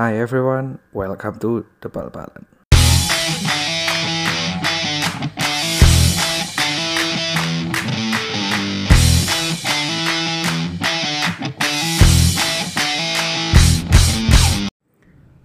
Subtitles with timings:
[0.00, 2.48] Hi everyone, welcome to The Bal-Balan.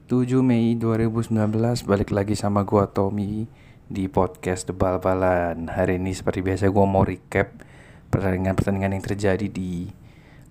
[0.08, 1.36] Tujuh Mei 2019
[1.84, 3.52] balik lagi sama gua Tommy
[3.92, 5.68] di podcast The Bal-Balan.
[5.68, 7.60] Hari ini seperti biasa gua mau recap
[8.08, 9.92] pertandingan-pertandingan yang terjadi di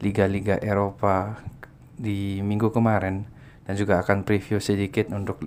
[0.04, 1.40] liga-liga Eropa
[1.96, 3.32] di minggu kemarin
[3.64, 5.40] dan juga akan preview sedikit untuk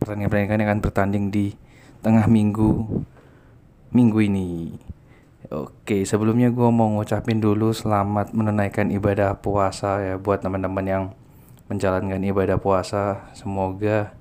[0.00, 1.46] pertandingan-pertandingan yang akan bertanding di
[2.02, 3.04] tengah minggu
[3.92, 4.72] minggu ini.
[5.52, 11.04] Oke, sebelumnya gue mau ngucapin dulu selamat menunaikan ibadah puasa ya buat teman-teman yang
[11.68, 13.28] menjalankan ibadah puasa.
[13.36, 14.16] Semoga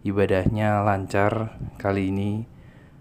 [0.00, 2.48] ibadahnya lancar kali ini,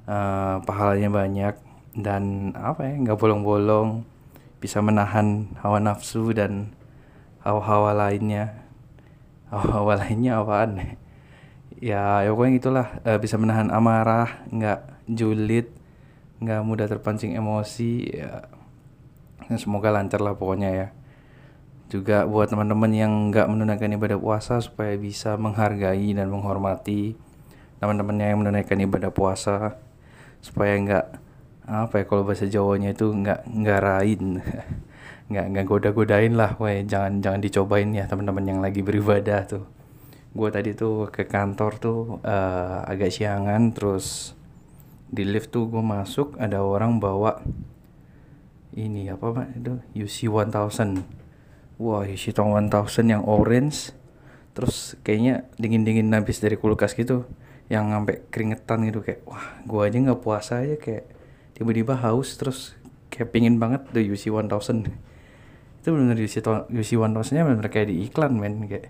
[0.03, 1.55] uh, pahalanya banyak
[1.95, 4.03] dan apa ya nggak bolong-bolong,
[4.59, 6.76] bisa menahan hawa nafsu dan
[7.40, 8.64] hawa-hawa lainnya
[9.54, 10.98] hawa lainnya apaan?
[11.77, 15.68] Ya ya pokoknya itulah uh, bisa menahan amarah nggak julid
[16.40, 18.48] nggak mudah terpancing emosi ya.
[19.62, 20.87] Semoga lancar lah pokoknya ya.
[21.85, 27.13] Juga buat teman-teman yang nggak menunaikan ibadah puasa supaya bisa menghargai dan menghormati
[27.77, 29.77] teman-temannya yang menunaikan ibadah puasa.
[30.41, 31.05] Supaya nggak
[31.65, 34.41] apa ya kalau bahasa Jawanya itu nggak ngarain
[35.31, 36.85] nggak nggak goda-godain lah, weh.
[36.85, 39.63] Jangan jangan dicobain ya teman-teman yang lagi beribadah tuh.
[40.35, 44.35] Gue tadi tuh ke kantor tuh uh, agak siangan, terus
[45.09, 47.40] di lift tuh gue masuk ada orang bawa
[48.76, 49.48] ini apa pak?
[49.57, 51.26] Itu UC 1000
[51.79, 52.71] wah UC 1000
[53.03, 53.91] yang orange
[54.55, 57.27] terus kayaknya dingin dingin habis dari kulkas gitu
[57.68, 61.12] yang sampai keringetan gitu kayak wah gue aja nggak puasa aja kayak
[61.57, 62.77] tiba-tiba haus terus
[63.12, 64.88] kayak pingin banget the UC 1000
[65.85, 66.41] itu benar UC
[66.73, 68.66] UC One nya benar kayak di iklan men.
[68.66, 68.89] Kayak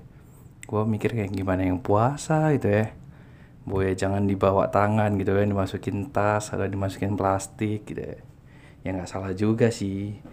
[0.63, 2.95] gue mikir kayak gimana yang puasa gitu ya.
[3.67, 8.16] Boy jangan dibawa tangan gitu kan dimasukin tas atau dimasukin plastik gitu ya.
[8.88, 10.23] Ya nggak salah juga sih.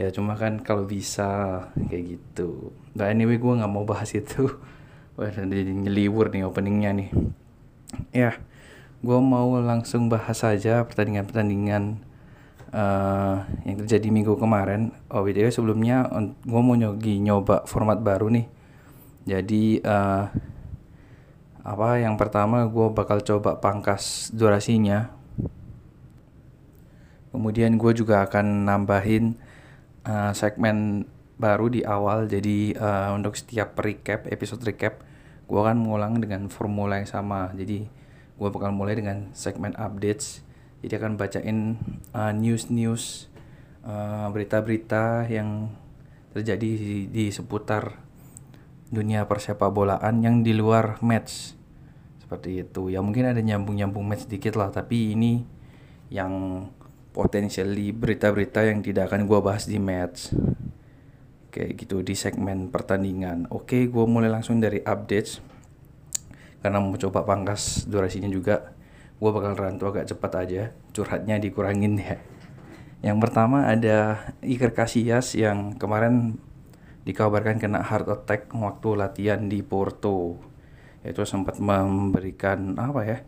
[0.00, 2.72] Ya cuma kan kalau bisa kayak gitu.
[2.96, 4.48] Nah anyway gue nggak mau bahas itu.
[5.20, 7.10] Wah jadi nyeliwur nih openingnya nih.
[8.16, 8.40] Ya
[9.04, 12.07] gue mau langsung bahas saja pertandingan-pertandingan
[12.72, 14.92] uh, yang terjadi minggu kemarin.
[15.12, 16.08] Oh btw sebelumnya
[16.44, 18.46] gue mau nyogi nyoba format baru nih.
[19.28, 20.24] Jadi uh,
[21.68, 25.12] apa yang pertama gue bakal coba pangkas durasinya.
[27.28, 29.36] Kemudian gue juga akan nambahin
[30.08, 31.04] uh, segmen
[31.36, 32.24] baru di awal.
[32.24, 35.04] Jadi uh, untuk setiap recap episode recap
[35.48, 37.52] gue akan mengulang dengan formula yang sama.
[37.52, 37.84] Jadi
[38.38, 40.47] gue bakal mulai dengan segmen updates
[40.78, 41.58] jadi akan bacain
[42.14, 43.26] uh, news-news
[43.82, 45.74] uh, berita-berita yang
[46.30, 47.98] terjadi di, di seputar
[48.88, 51.58] dunia persepak bolaan yang di luar match.
[52.22, 52.94] Seperti itu.
[52.94, 55.42] Ya mungkin ada nyambung-nyambung match sedikit lah tapi ini
[56.14, 56.64] yang
[57.10, 60.30] potensially berita-berita yang tidak akan gue bahas di match.
[61.50, 63.50] Kayak gitu di segmen pertandingan.
[63.50, 65.42] Oke gue mulai langsung dari updates.
[66.62, 68.77] Karena mau coba pangkas durasinya juga
[69.18, 70.62] gue bakal rantau agak cepat aja
[70.94, 72.16] curhatnya dikurangin ya.
[73.02, 76.38] Yang pertama ada Iker Casillas yang kemarin
[77.06, 80.38] dikabarkan kena heart attack waktu latihan di Porto.
[81.02, 83.18] Itu sempat memberikan apa ya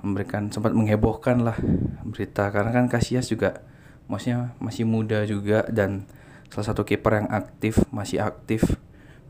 [0.00, 1.58] memberikan sempat menghebohkan lah
[2.02, 2.50] berita.
[2.50, 3.62] Karena kan Casillas juga
[4.10, 6.10] maksudnya masih muda juga dan
[6.50, 8.66] salah satu kiper yang aktif masih aktif.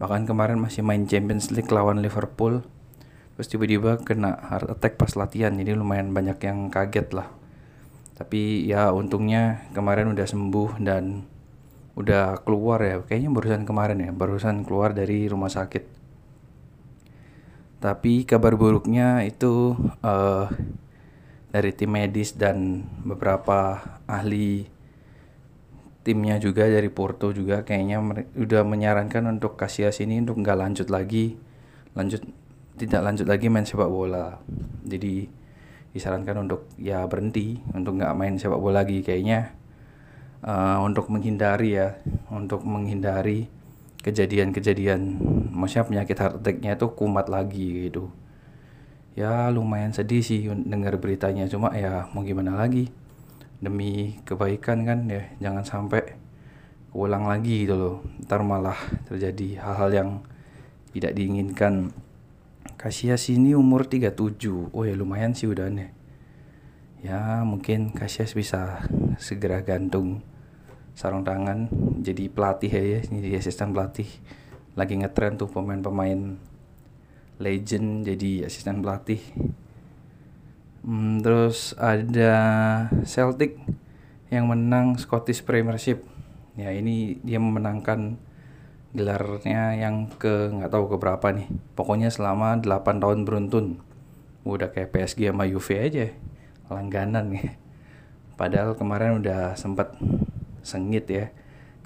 [0.00, 2.64] Bahkan kemarin masih main Champions League lawan Liverpool
[3.40, 7.32] terus tiba-tiba kena heart attack pas latihan jadi lumayan banyak yang kaget lah.
[8.20, 11.24] Tapi ya untungnya kemarin udah sembuh dan
[11.96, 13.00] udah keluar ya.
[13.00, 15.88] Kayaknya barusan kemarin ya barusan keluar dari rumah sakit.
[17.80, 19.72] Tapi kabar buruknya itu
[20.04, 20.44] uh,
[21.48, 24.68] dari tim medis dan beberapa ahli
[26.04, 28.04] timnya juga dari Porto juga kayaknya
[28.36, 31.40] udah menyarankan untuk Casillas ini untuk nggak lanjut lagi.
[31.96, 32.39] Lanjut
[32.80, 34.40] tidak lanjut lagi main sepak bola.
[34.88, 35.28] Jadi
[35.92, 39.04] disarankan untuk ya berhenti untuk nggak main sepak bola lagi.
[39.04, 39.52] Kayaknya
[40.40, 42.00] uh, untuk menghindari ya
[42.32, 43.52] untuk menghindari
[44.00, 45.20] kejadian-kejadian.
[45.52, 48.08] Maksudnya penyakit heart attacknya itu kumat lagi gitu.
[49.12, 51.44] Ya lumayan sedih sih dengar beritanya.
[51.44, 52.88] Cuma ya mau gimana lagi?
[53.60, 56.16] Demi kebaikan kan ya jangan sampai
[56.96, 57.96] ulang lagi gitu loh.
[58.24, 60.10] Ntar malah terjadi hal-hal yang
[60.96, 61.92] tidak diinginkan
[62.80, 64.16] Casillas ini umur 37
[64.72, 65.92] oh ya lumayan sih udah nih
[67.00, 68.84] ya mungkin Casillas bisa
[69.20, 70.24] segera gantung
[71.00, 73.00] sarung tangan jadi pelatih ya, ya.
[73.04, 74.08] Jadi asisten pelatih.
[74.76, 76.36] Lagi ngetren tuh pemain-pemain
[77.40, 79.20] legend jadi asisten pelatih.
[80.80, 82.32] Hmm, terus ada
[83.04, 83.60] Celtic
[84.32, 86.04] yang menang Scottish Premiership.
[86.56, 88.20] Ya ini dia memenangkan
[88.90, 91.46] gelarnya yang ke nggak tahu ke berapa nih.
[91.78, 93.78] Pokoknya selama 8 tahun beruntun.
[94.42, 96.10] Udah kayak PSG sama Juve aja.
[96.66, 97.54] Langganan nih.
[98.34, 99.94] Padahal kemarin udah sempat
[100.66, 101.30] sengit ya.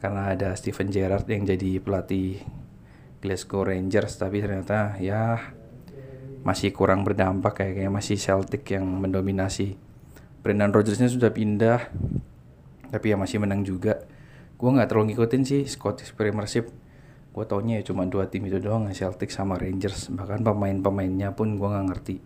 [0.00, 2.40] Karena ada Steven Gerrard yang jadi pelatih
[3.20, 4.16] Glasgow Rangers.
[4.16, 5.52] Tapi ternyata ya
[6.44, 9.76] masih kurang berdampak kayak kayak masih Celtic yang mendominasi.
[10.40, 11.84] Brendan Rodgersnya sudah pindah.
[12.88, 14.00] Tapi ya masih menang juga.
[14.56, 16.83] Gue nggak terlalu ngikutin sih Scottish Premiership
[17.34, 20.06] gue taunya ya cuma dua tim itu doang Celtic sama Rangers.
[20.14, 22.16] Bahkan pemain-pemainnya pun gue nggak ngerti.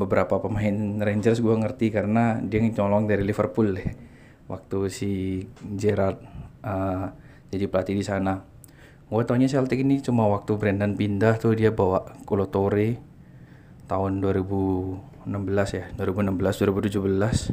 [0.00, 3.76] Beberapa pemain Rangers gue ngerti karena dia nyolong dari Liverpool.
[3.76, 3.92] Deh
[4.52, 5.44] waktu si
[5.76, 6.16] Gerard
[6.64, 7.12] uh,
[7.52, 8.40] jadi pelatih di sana.
[9.12, 12.96] Gue taunya Celtic ini cuma waktu Brendan pindah tuh dia bawa Kolotore
[13.90, 15.26] tahun 2016
[15.74, 17.50] ya 2016 2017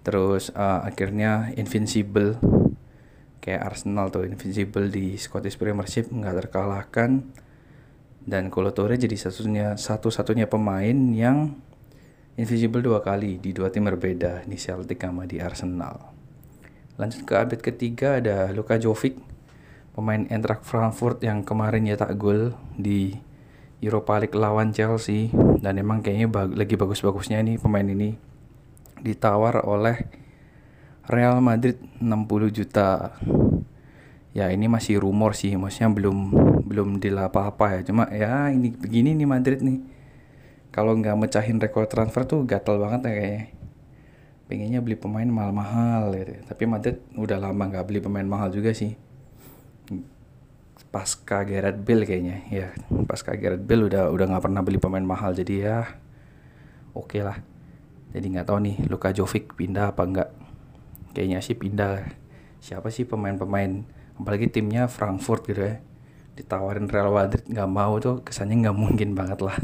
[0.00, 2.40] terus uh, akhirnya Invincible
[3.46, 7.22] kayak Arsenal tuh invincible di Scottish Premiership nggak terkalahkan.
[8.26, 11.54] Dan Kolo Toure jadi satunya satu-satunya pemain yang
[12.34, 16.10] invisible dua kali di dua tim berbeda di Celtic sama di Arsenal.
[16.98, 19.14] Lanjut ke update ketiga ada Luka Jovic
[19.94, 23.14] pemain Eintracht Frankfurt yang kemarin nyetak gol di
[23.78, 25.30] Europa League lawan Chelsea.
[25.62, 28.18] Dan emang kayaknya bag lagi bagus-bagusnya nih pemain ini.
[29.06, 30.25] Ditawar oleh
[31.06, 33.14] Real Madrid 60 juta.
[34.34, 36.18] Ya ini masih rumor sih maksudnya belum
[36.66, 37.80] belum deal apa-apa ya.
[37.86, 39.80] Cuma ya ini begini nih Madrid nih.
[40.74, 43.44] Kalau nggak mecahin rekor transfer tuh gatel banget ya kayaknya.
[44.46, 46.38] Pengennya beli pemain mahal-mahal gitu.
[46.46, 48.98] tapi Madrid udah lama nggak beli pemain mahal juga sih.
[50.90, 52.36] Pasca Gareth Bale kayaknya.
[52.50, 52.68] Ya
[53.06, 55.32] pasca Gareth Bale udah udah nggak pernah beli pemain mahal.
[55.32, 55.86] Jadi ya
[56.92, 57.38] oke okay lah.
[58.12, 60.28] Jadi nggak tahu nih Luka Jovic pindah apa enggak
[61.16, 62.12] kayaknya sih pindah.
[62.60, 63.88] Siapa sih pemain-pemain?
[64.20, 65.80] Apalagi timnya Frankfurt gitu ya.
[66.36, 68.20] Ditawarin Real Madrid nggak mau tuh.
[68.20, 69.56] Kesannya nggak mungkin banget lah.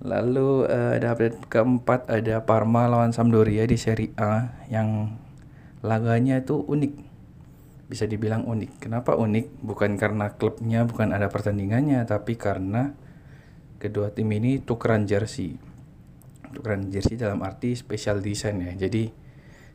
[0.00, 5.20] Lalu uh, ada update keempat ada Parma lawan Sampdoria di Serie A yang
[5.84, 6.92] laganya itu unik.
[7.92, 8.88] Bisa dibilang unik.
[8.88, 9.60] Kenapa unik?
[9.60, 12.96] Bukan karena klubnya bukan ada pertandingannya tapi karena
[13.76, 15.60] kedua tim ini tukeran jersey.
[16.56, 18.88] Tukeran jersey dalam arti special design ya.
[18.88, 19.21] Jadi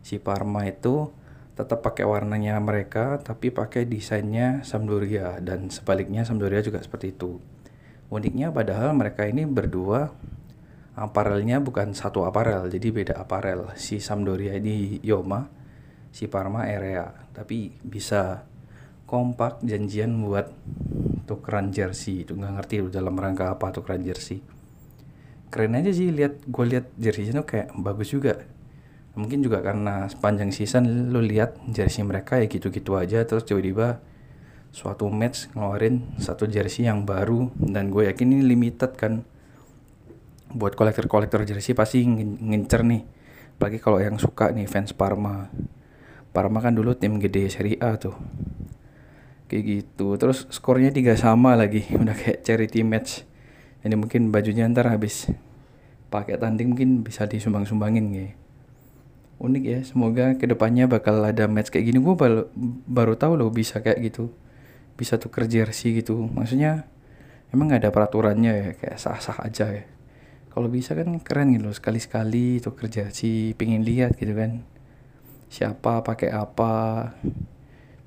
[0.07, 1.11] si Parma itu
[1.59, 7.43] tetap pakai warnanya mereka tapi pakai desainnya Sampdoria dan sebaliknya Sampdoria juga seperti itu.
[8.07, 10.15] Uniknya padahal mereka ini berdua
[10.95, 13.67] aparelnya bukan satu aparel jadi beda aparel.
[13.75, 15.51] Si Sampdoria ini Yoma,
[16.15, 18.47] si Parma Area tapi bisa
[19.03, 20.55] kompak janjian buat
[21.27, 24.39] tukeran jersey itu nggak ngerti dalam rangka apa tukeran jersey
[25.47, 28.43] keren aja sih lihat gue lihat jerseynya tuh kayak bagus juga
[29.17, 33.99] mungkin juga karena sepanjang season lu lihat jersey mereka ya gitu-gitu aja terus tiba-tiba
[34.77, 39.25] suatu match ngeluarin satu jersey yang baru dan gue yakin ini limited kan.
[40.47, 43.03] Buat kolektor-kolektor jersey pasti ngincer nih.
[43.57, 45.49] Apalagi kalau yang suka nih fans Parma.
[46.31, 48.15] Parma kan dulu tim gede Serie A tuh.
[49.49, 50.15] Kayak gitu.
[50.15, 53.25] Terus skornya tiga sama lagi udah kayak charity match.
[53.81, 55.27] Ini mungkin bajunya ntar habis.
[56.07, 58.46] Pakai tanding mungkin bisa disumbang-sumbangin kayak
[59.37, 59.79] unik ya.
[59.85, 61.99] Semoga ke depannya bakal ada match kayak gini.
[62.01, 62.49] Gue baru
[62.85, 64.33] baru tahu loh bisa kayak gitu.
[64.97, 66.17] Bisa tuh kerja jersey gitu.
[66.17, 66.89] Maksudnya
[67.53, 68.69] emang gak ada peraturannya ya.
[68.77, 69.85] Kayak sah-sah aja ya.
[70.49, 71.75] Kalau bisa kan keren gitu loh.
[71.75, 74.65] Sekali-sekali tuh kerja jersey pengen lihat gitu kan.
[75.53, 77.13] Siapa pakai apa.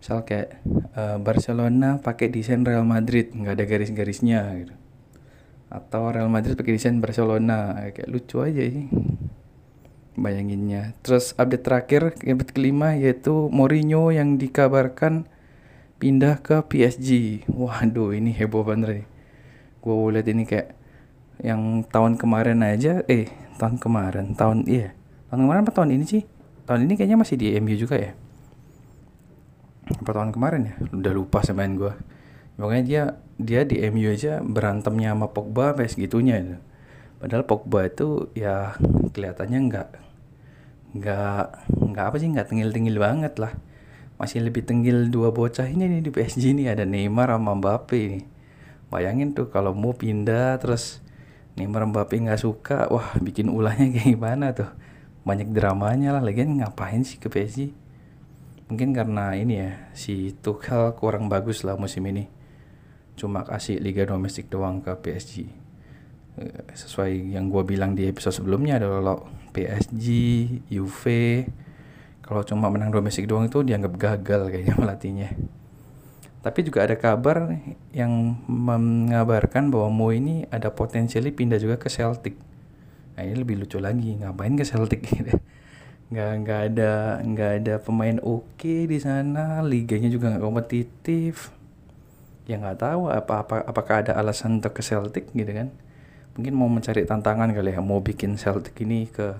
[0.00, 0.64] Misal kayak
[0.96, 3.30] uh, Barcelona pakai desain Real Madrid.
[3.30, 4.75] Nggak ada garis-garisnya gitu.
[5.70, 7.87] Atau Real Madrid pakai desain Barcelona.
[7.94, 8.90] Kayak lucu aja sih
[10.19, 10.95] bayanginnya.
[11.07, 15.31] Terus update terakhir, update kelima yaitu Mourinho yang dikabarkan
[16.00, 17.43] pindah ke PSG.
[17.50, 19.07] Waduh, ini heboh banget nih.
[19.81, 20.76] Gue lihat ini kayak
[21.40, 24.93] yang tahun kemarin aja, eh tahun kemarin, tahun iya,
[25.33, 26.23] tahun kemarin apa tahun ini sih?
[26.69, 28.12] Tahun ini kayaknya masih di MU juga ya.
[29.90, 30.75] Apa tahun kemarin ya?
[30.93, 31.93] Udah lupa semain gue.
[32.61, 33.02] Pokoknya dia
[33.40, 36.57] dia di MU aja berantemnya sama Pogba sampai segitunya itu.
[37.21, 38.81] Padahal Pogba itu ya
[39.12, 39.89] kelihatannya nggak
[40.97, 43.53] nggak nggak apa sih nggak tengil-tengil banget lah.
[44.17, 46.65] Masih lebih tengil dua bocah ini nih di PSG ini.
[46.65, 48.21] Ada Neymar sama Mbappe ini.
[48.89, 51.05] Bayangin tuh kalau mau pindah terus
[51.61, 54.73] Neymar Mbappe nggak suka wah bikin ulahnya kayak gimana tuh?
[55.29, 56.25] Banyak dramanya lah.
[56.25, 57.77] Lagi ngapain sih ke PSG
[58.73, 62.33] mungkin karena ini ya si Tuchel kurang bagus lah musim ini.
[63.12, 65.60] Cuma kasih liga domestik doang ke PSG
[66.76, 69.18] sesuai yang gue bilang di episode sebelumnya adalah
[69.50, 70.06] PSG,
[70.70, 71.02] UV
[72.22, 75.28] kalau cuma menang domestik doang itu dianggap gagal kayaknya melatihnya
[76.40, 77.52] tapi juga ada kabar
[77.92, 82.32] yang mengabarkan bahwa Mo ini ada potensialnya pindah juga ke Celtic.
[83.12, 85.37] Nah ini lebih lucu lagi ngapain ke Celtic gitu?
[86.10, 91.52] Nggak nggak ada nggak ada pemain oke okay di sana liganya juga nggak kompetitif.
[92.49, 95.70] Ya nggak tahu apa apa apakah ada alasan untuk ke Celtic gitu kan
[96.40, 99.37] mungkin mau mencari tantangan kali ya mau bikin Celtic ini ke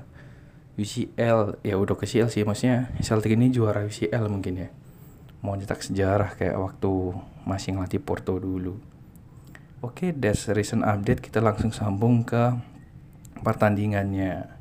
[0.77, 4.69] UCL ya udah ke CL sih maksudnya Celtic ini juara UCL mungkin ya
[5.41, 7.17] mau nyetak sejarah kayak waktu
[7.49, 8.77] masih ngelatih Porto dulu
[9.81, 12.53] oke okay, that's recent update kita langsung sambung ke
[13.41, 14.61] pertandingannya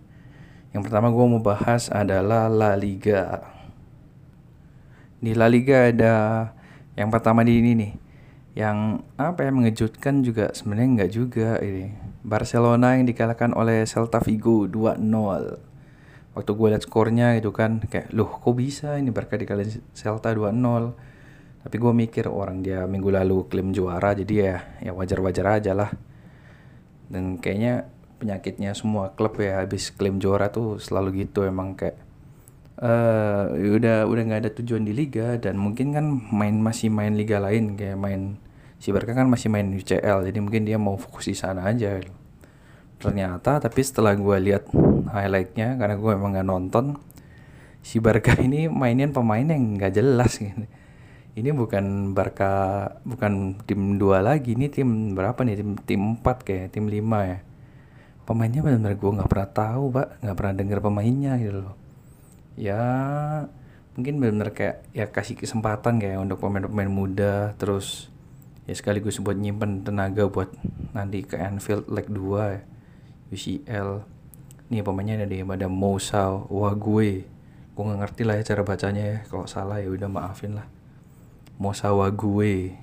[0.70, 3.42] yang pertama gue mau bahas adalah La Liga.
[5.18, 6.16] Di La Liga ada
[6.94, 7.94] yang pertama di ini nih.
[8.54, 8.78] Yang
[9.18, 11.90] apa ya mengejutkan juga sebenarnya nggak juga ini.
[12.24, 15.00] Barcelona yang dikalahkan oleh Celta Vigo 2-0.
[16.36, 20.56] Waktu gue liat skornya gitu kan kayak loh kok bisa ini Barca dikalahin Celta 2-0.
[21.60, 25.92] Tapi gue mikir orang dia minggu lalu klaim juara jadi ya ya wajar-wajar aja lah.
[27.10, 31.96] Dan kayaknya penyakitnya semua klub ya habis klaim juara tuh selalu gitu emang kayak
[32.84, 37.40] uh, udah udah nggak ada tujuan di liga dan mungkin kan main masih main liga
[37.40, 38.40] lain kayak main
[38.80, 42.00] si Barca kan masih main UCL jadi mungkin dia mau fokus di sana aja.
[43.00, 44.72] Ternyata tapi setelah gue lihat
[45.12, 46.86] highlightnya karena gue emang nggak nonton
[47.84, 50.68] si Barca ini mainin pemain yang nggak jelas gitu.
[51.36, 52.52] Ini bukan Barca
[53.08, 55.56] bukan tim dua lagi ini tim berapa nih?
[55.60, 57.40] Tim tim empat kayak tim lima ya.
[58.28, 61.76] Pemainnya benar-benar gue nggak pernah tahu pak nggak pernah dengar pemainnya gitu loh.
[62.60, 62.84] Ya
[63.96, 68.12] mungkin benar-benar kayak ya kasih kesempatan kayak untuk pemain-pemain muda terus
[68.70, 70.54] ya sekaligus buat nyimpen tenaga buat
[70.94, 72.22] nanti ke Anfield leg 2
[72.54, 72.62] ya,
[73.34, 74.06] UCL
[74.70, 77.26] nih pemainnya ada di ada Moussa Wague
[77.80, 79.18] gue nggak ngerti lah ya cara bacanya ya.
[79.24, 80.68] Kalau salah ya udah maafin lah.
[81.56, 82.76] Moussa Wague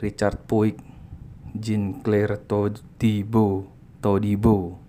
[0.00, 0.80] Richard Puig
[1.52, 3.68] Jean Claire Todibo
[4.00, 4.80] Todibo.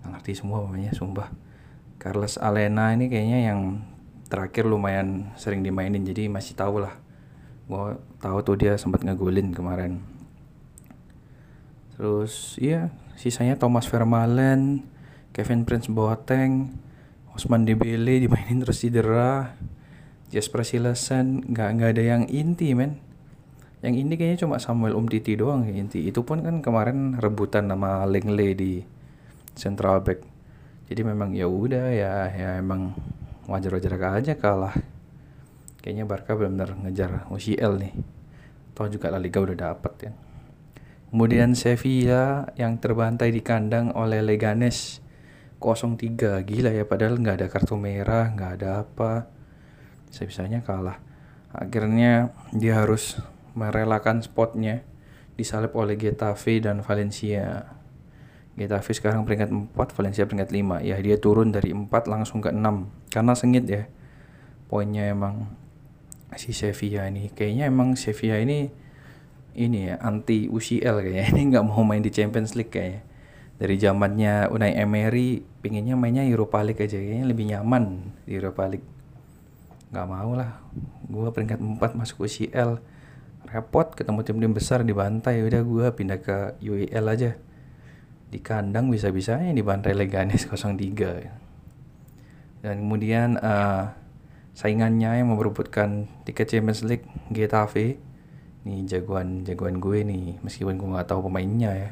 [0.00, 1.28] Nggak ngerti semua pokoknya sumpah.
[2.00, 3.84] Carlos Alena ini kayaknya yang
[4.32, 6.96] terakhir lumayan sering dimainin jadi masih tahu lah.
[7.68, 10.00] Gue tahu tuh dia sempat ngegolin kemarin.
[11.92, 12.88] Terus iya
[13.20, 14.88] sisanya Thomas Vermaelen
[15.36, 16.72] Kevin Prince Boateng
[17.36, 19.52] Osman Dembele dimainin terus cedera
[20.32, 23.04] Jasper Silesen nggak nggak ada yang inti men.
[23.84, 26.08] Yang ini kayaknya cuma Samuel Umtiti doang ya inti.
[26.08, 28.80] Itu pun kan kemarin rebutan nama Lengle di
[29.52, 30.24] central back.
[30.88, 32.96] Jadi memang ya udah ya ya emang
[33.44, 34.72] wajar-wajar aja kalah.
[35.84, 38.13] Kayaknya Barca benar-benar ngejar UCL nih
[38.74, 40.12] toh juga La Liga udah dapet ya
[41.14, 45.00] kemudian Sevilla yang terbantai di kandang oleh Leganes
[45.62, 49.30] 0-3 gila ya padahal nggak ada kartu merah nggak ada apa
[50.10, 51.00] bisa-bisanya kalah
[51.54, 53.16] akhirnya dia harus
[53.54, 54.82] merelakan spotnya
[55.34, 57.74] disalip oleh Getafe dan Valencia.
[58.54, 60.86] Getafe sekarang peringkat 4, Valencia peringkat 5.
[60.86, 63.90] Ya, dia turun dari 4 langsung ke 6 karena sengit ya.
[64.70, 65.50] Poinnya emang
[66.36, 67.32] si Sevilla ini.
[67.32, 68.70] Kayaknya emang Sevilla ini
[69.54, 71.24] ini ya anti UCL kayaknya.
[71.34, 73.06] Ini nggak mau main di Champions League kayaknya.
[73.54, 78.86] Dari zamannya Unai Emery pinginnya mainnya Europa League aja kayaknya lebih nyaman di Europa League.
[79.94, 80.58] Nggak mau lah.
[81.06, 82.82] Gua peringkat 4 masuk UCL
[83.54, 87.38] repot ketemu tim-tim besar dibantai udah gue pindah ke UEL aja
[88.26, 91.44] di kandang bisa-bisanya dibantai Leganes 03
[92.64, 93.92] dan kemudian uh,
[94.54, 97.98] saingannya yang memperebutkan tiket Champions League Getafe.
[98.64, 101.90] Nih jagoan jagoan gue nih meskipun gue nggak tahu pemainnya ya.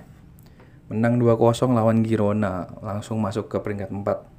[0.88, 4.32] Menang 2-0 lawan Girona langsung masuk ke peringkat 4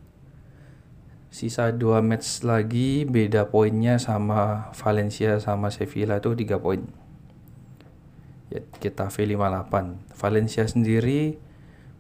[1.33, 6.81] sisa dua match lagi beda poinnya sama Valencia sama Sevilla tuh 3 poin.
[8.53, 9.73] Ya, kita V58
[10.13, 11.41] Valencia sendiri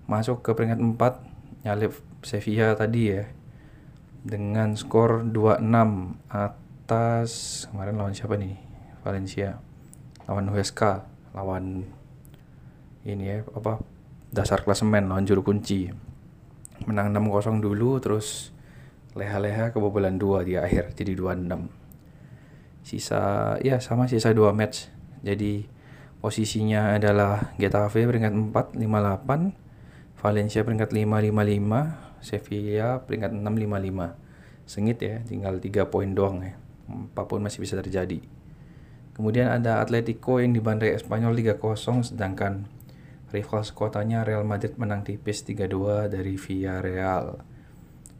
[0.05, 3.25] masuk ke peringkat 4 nyalip Sevilla tadi ya
[4.23, 5.67] dengan skor 2-6
[6.31, 7.29] atas
[7.69, 8.55] kemarin lawan siapa nih?
[9.03, 9.59] Valencia.
[10.25, 11.83] Lawan Huesca lawan
[13.03, 13.83] ini ya apa?
[14.31, 15.91] Dasar klasemen lawan juru kunci.
[16.87, 18.55] Menang 6-0 dulu terus
[19.13, 21.69] leha-leha kebobolan 2 di akhir jadi 2-6
[22.81, 24.89] sisa ya sama sisa 2 match.
[25.23, 25.73] Jadi
[26.23, 29.51] Posisinya adalah Getafe peringkat 4 58,
[30.23, 34.15] Valencia peringkat 5 55, Sevilla peringkat 6 55.
[34.63, 36.55] Sengit ya, tinggal 3 poin doang ya.
[36.87, 38.23] Apa pun masih bisa terjadi.
[39.13, 42.65] Kemudian ada Atletico yang dibandai Espanyol 3-0 sedangkan
[43.29, 47.41] rival sekotanya Real Madrid menang tipis 3-2 dari Villarreal.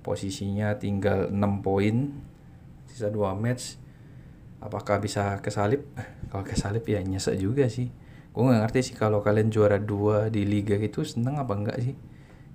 [0.05, 2.13] Posisinya tinggal 6 poin,
[2.85, 3.81] sisa 2 match.
[4.61, 5.85] Apakah bisa kesalip?
[6.29, 7.89] Kalau kesalip ya nyesek juga sih.
[8.33, 11.93] Gue gak ngerti sih kalau kalian juara 2 di liga itu seneng apa enggak sih?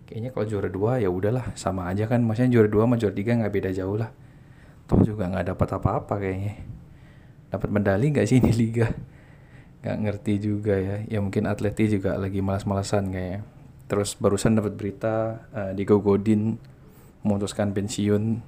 [0.08, 2.24] Kayaknya kalau juara 2 ya udahlah sama aja kan.
[2.24, 4.08] Maksudnya juara 2 sama juara 3 nggak beda jauh lah.
[4.88, 6.64] Toh juga nggak dapat apa-apa kayaknya.
[7.52, 8.88] Dapat medali nggak sih di liga?
[9.84, 11.04] Nggak ngerti juga ya.
[11.04, 13.44] Ya mungkin atleti juga lagi malas-malasan kayaknya.
[13.84, 16.56] Terus barusan dapat berita uh, Diego Godin
[17.20, 18.40] memutuskan pensiun.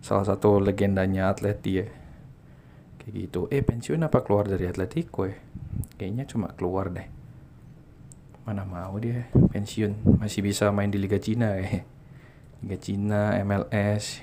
[0.00, 1.92] Salah satu legendanya atleti ya.
[3.04, 3.40] Kayak gitu.
[3.52, 5.36] Eh pensiun apa keluar dari atletico ya?
[6.00, 7.19] Kayaknya cuma keluar deh
[8.44, 10.20] mana mau dia pensiun.
[10.20, 11.84] Masih bisa main di Liga Cina ya
[12.60, 14.20] Liga Cina MLS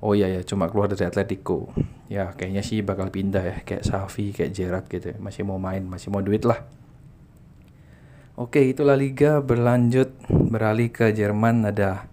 [0.00, 1.68] oh iya ya cuma keluar dari Atletico.
[2.08, 3.56] Ya kayaknya sih bakal pindah ya.
[3.66, 5.16] Kayak Safi kayak Gerard gitu ya.
[5.20, 6.64] masih mau main masih mau duit lah.
[8.38, 9.42] Oke itulah Liga.
[9.42, 11.68] Berlanjut beralih ke Jerman.
[11.68, 12.08] Ada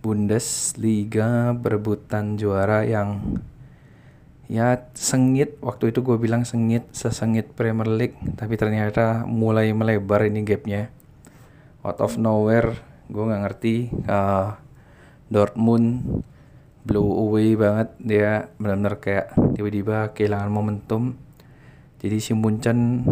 [0.00, 3.40] Bundesliga berebutan juara yang
[4.50, 5.54] ya sengit.
[5.62, 8.18] Waktu itu gue bilang sengit sesengit Premier League.
[8.34, 10.90] Tapi ternyata mulai melebar ini gapnya.
[11.86, 12.74] Out of nowhere
[13.06, 13.76] gue nggak ngerti.
[14.10, 14.58] Uh,
[15.30, 16.02] Dortmund
[16.82, 17.94] blow away banget.
[18.02, 21.14] Dia benar-benar kayak tiba-tiba kehilangan momentum.
[22.02, 23.06] Jadi si Munchen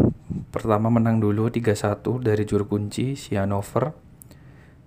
[0.50, 4.08] pertama menang dulu 3-1 dari juru kunci si Hannover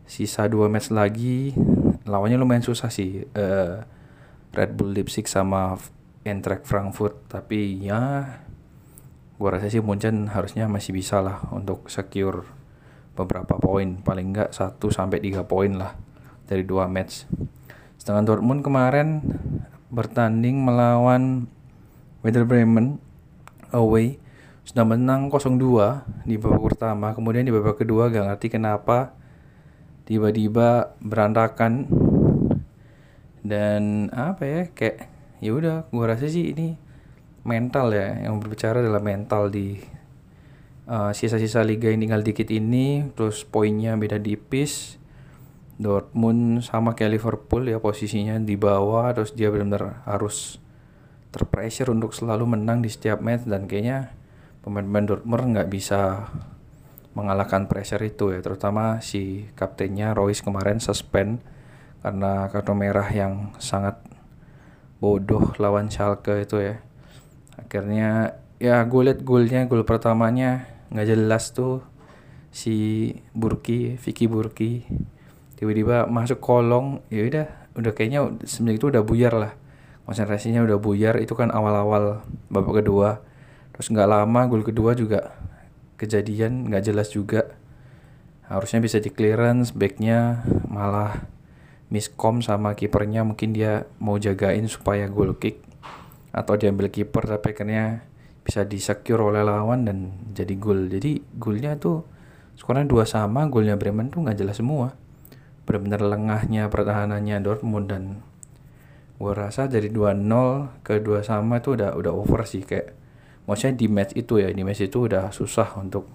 [0.10, 1.56] sisa dua match lagi
[2.04, 3.24] lawannya lumayan susah sih.
[3.32, 3.86] Uh,
[4.52, 5.80] Red Bull Leipzig sama
[6.22, 7.28] Eintracht Frankfurt.
[7.30, 8.38] Tapi ya
[9.42, 12.46] gua rasa sih Munchen harusnya masih bisa lah untuk secure
[13.18, 14.02] beberapa poin.
[14.02, 15.98] Paling enggak 1 sampai 3 poin lah
[16.46, 17.26] dari dua match.
[18.02, 19.22] Sedangkan Dortmund kemarin
[19.92, 21.46] bertanding melawan
[22.24, 22.98] Werder Bremen
[23.76, 24.18] away.
[24.66, 27.12] Sudah menang 0-2 di babak pertama.
[27.18, 29.14] Kemudian di babak kedua gak ngerti kenapa
[30.06, 31.90] tiba-tiba berantakan.
[33.42, 35.11] Dan apa ya kayak
[35.42, 36.78] ya udah gua rasa sih ini
[37.42, 39.82] mental ya yang berbicara adalah mental di
[40.86, 45.02] uh, sisa-sisa liga yang tinggal dikit ini terus poinnya beda tipis
[45.82, 50.62] Dortmund sama kayak Liverpool ya posisinya di bawah terus dia benar-benar harus
[51.34, 54.14] terpressure untuk selalu menang di setiap match dan kayaknya
[54.62, 56.30] pemain-pemain Dortmund nggak bisa
[57.18, 61.42] mengalahkan pressure itu ya terutama si kaptennya Royce kemarin suspend
[62.06, 63.98] karena kartu merah yang sangat
[65.02, 66.78] bodoh lawan Schalke itu ya.
[67.58, 71.82] Akhirnya ya gue liat golnya gol pertamanya nggak jelas tuh
[72.54, 74.86] si Burki Vicky Burki.
[75.58, 79.54] Tiba-tiba masuk kolong ya udah udah kayaknya sebenarnya itu udah buyar lah.
[80.06, 82.22] Konsentrasinya udah buyar itu kan awal-awal
[82.54, 83.26] babak kedua.
[83.74, 85.34] Terus nggak lama gol kedua juga
[85.98, 87.58] kejadian nggak jelas juga.
[88.46, 91.26] Harusnya bisa di clearance backnya malah
[91.92, 95.60] miskom sama kipernya mungkin dia mau jagain supaya gol kick
[96.32, 98.08] atau diambil kiper tapi akhirnya
[98.42, 102.08] bisa disecure oleh lawan dan jadi gol jadi golnya tuh
[102.62, 104.94] skornya dua sama golnya Bremen tuh nggak jelas semua.
[105.66, 108.04] Benar-benar lengahnya pertahanannya Dortmund dan
[109.22, 112.98] gue rasa dari 2-0 ke 2 sama itu udah udah over sih kayak
[113.46, 116.10] maksudnya di match itu ya di match itu udah susah untuk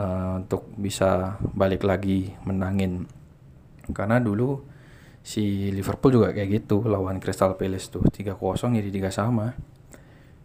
[0.00, 3.04] uh, untuk bisa balik lagi menangin
[3.90, 4.62] karena dulu
[5.22, 8.38] si Liverpool juga kayak gitu lawan Crystal Palace tuh 3-0
[8.78, 9.54] jadi 3 sama.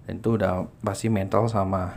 [0.05, 1.91] Dan itu udah pasti mental sama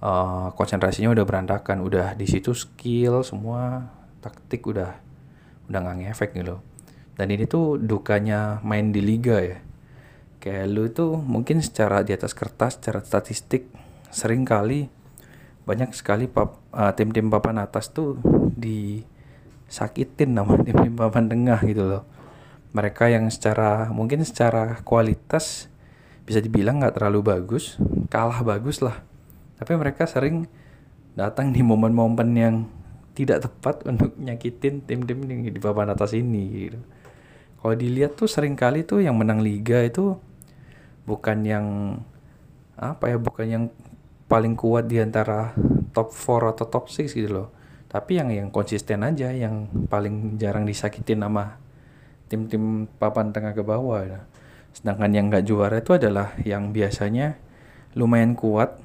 [0.00, 1.84] uh, konsentrasinya udah berantakan.
[1.84, 4.96] Udah di situ skill semua taktik udah
[5.68, 6.58] udah nggak ngefek gitu.
[7.18, 9.58] Dan ini tuh dukanya main di liga ya.
[10.38, 13.66] Kayak lu tuh mungkin secara di atas kertas secara statistik
[14.08, 14.88] sering kali
[15.68, 18.16] banyak sekali pap, uh, tim-tim papan atas tuh
[19.68, 22.02] disakitin nama tim-tim papan tengah gitu loh
[22.72, 25.68] mereka yang secara mungkin secara kualitas
[26.24, 27.76] bisa dibilang nggak terlalu bagus
[28.08, 29.04] kalah bagus lah
[29.58, 30.48] tapi mereka sering
[31.18, 32.54] datang di momen-momen yang
[33.18, 36.78] tidak tepat untuk nyakitin tim-tim di papan atas ini gitu.
[37.58, 40.14] Kalau dilihat tuh sering kali tuh yang menang liga itu
[41.02, 41.66] bukan yang
[42.78, 43.64] apa ya bukan yang
[44.30, 45.58] paling kuat di antara
[45.90, 47.48] top 4 atau top 6 gitu loh.
[47.88, 51.56] Tapi yang yang konsisten aja yang paling jarang disakitin sama
[52.28, 54.04] tim-tim papan tengah ke bawah.
[54.04, 54.20] Ya.
[54.76, 57.40] Sedangkan yang nggak juara itu adalah yang biasanya
[57.96, 58.76] lumayan kuat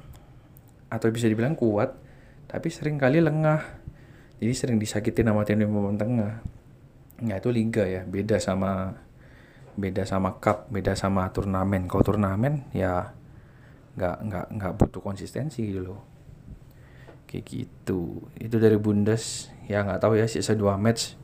[0.88, 1.98] atau bisa dibilang kuat
[2.46, 3.60] tapi sering kali lengah
[4.38, 6.34] jadi sering disakitin sama tim tim papan tengah
[7.26, 8.94] ya itu liga ya beda sama
[9.74, 13.10] beda sama cup beda sama turnamen kalau turnamen ya
[13.98, 16.13] nggak nggak nggak butuh konsistensi gitu loh
[17.34, 18.22] kayak gitu.
[18.38, 19.50] Itu dari Bundes.
[19.66, 21.18] Ya nggak tahu ya sisa dua match.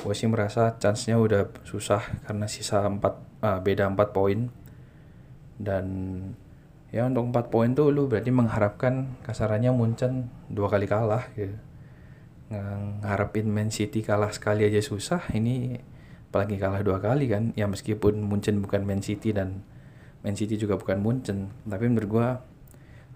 [0.00, 4.48] Gue sih merasa chance-nya udah susah karena sisa 4 ah, beda 4 poin.
[5.60, 5.86] Dan
[6.88, 11.54] ya untuk 4 poin tuh lu berarti mengharapkan kasarannya Munchen dua kali kalah gitu
[13.00, 15.80] ngarepin Man City kalah sekali aja susah ini
[16.28, 17.52] apalagi kalah dua kali kan.
[17.56, 19.64] Ya meskipun Munchen bukan Man City dan
[20.20, 22.28] Man City juga bukan Munchen tapi menurut gua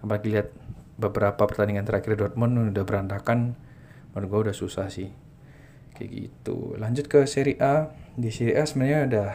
[0.01, 0.49] apalagi lihat
[0.97, 3.53] beberapa pertandingan terakhir Dortmund udah berantakan
[4.11, 5.13] menurut gua udah susah sih.
[5.93, 6.77] Kayak gitu.
[6.77, 7.93] Lanjut ke Serie A.
[8.17, 9.29] Di Serie A sebenarnya udah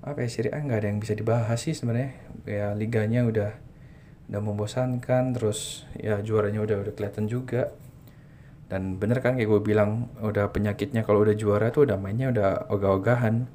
[0.00, 2.12] apa ya Serie A nggak ada yang bisa dibahas sih sebenarnya.
[2.46, 3.50] Ya liganya udah
[4.30, 7.70] udah membosankan terus ya juaranya udah udah kelihatan juga.
[8.70, 12.70] Dan bener kan kayak gue bilang udah penyakitnya kalau udah juara tuh udah mainnya udah
[12.70, 13.50] ogah-ogahan.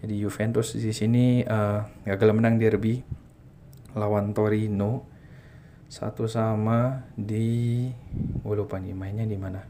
[0.00, 3.04] Jadi Juventus di sini uh, gagal menang derby
[3.96, 5.15] lawan Torino
[5.86, 7.86] satu sama di
[8.42, 9.62] gue lupa nih mainnya di mana?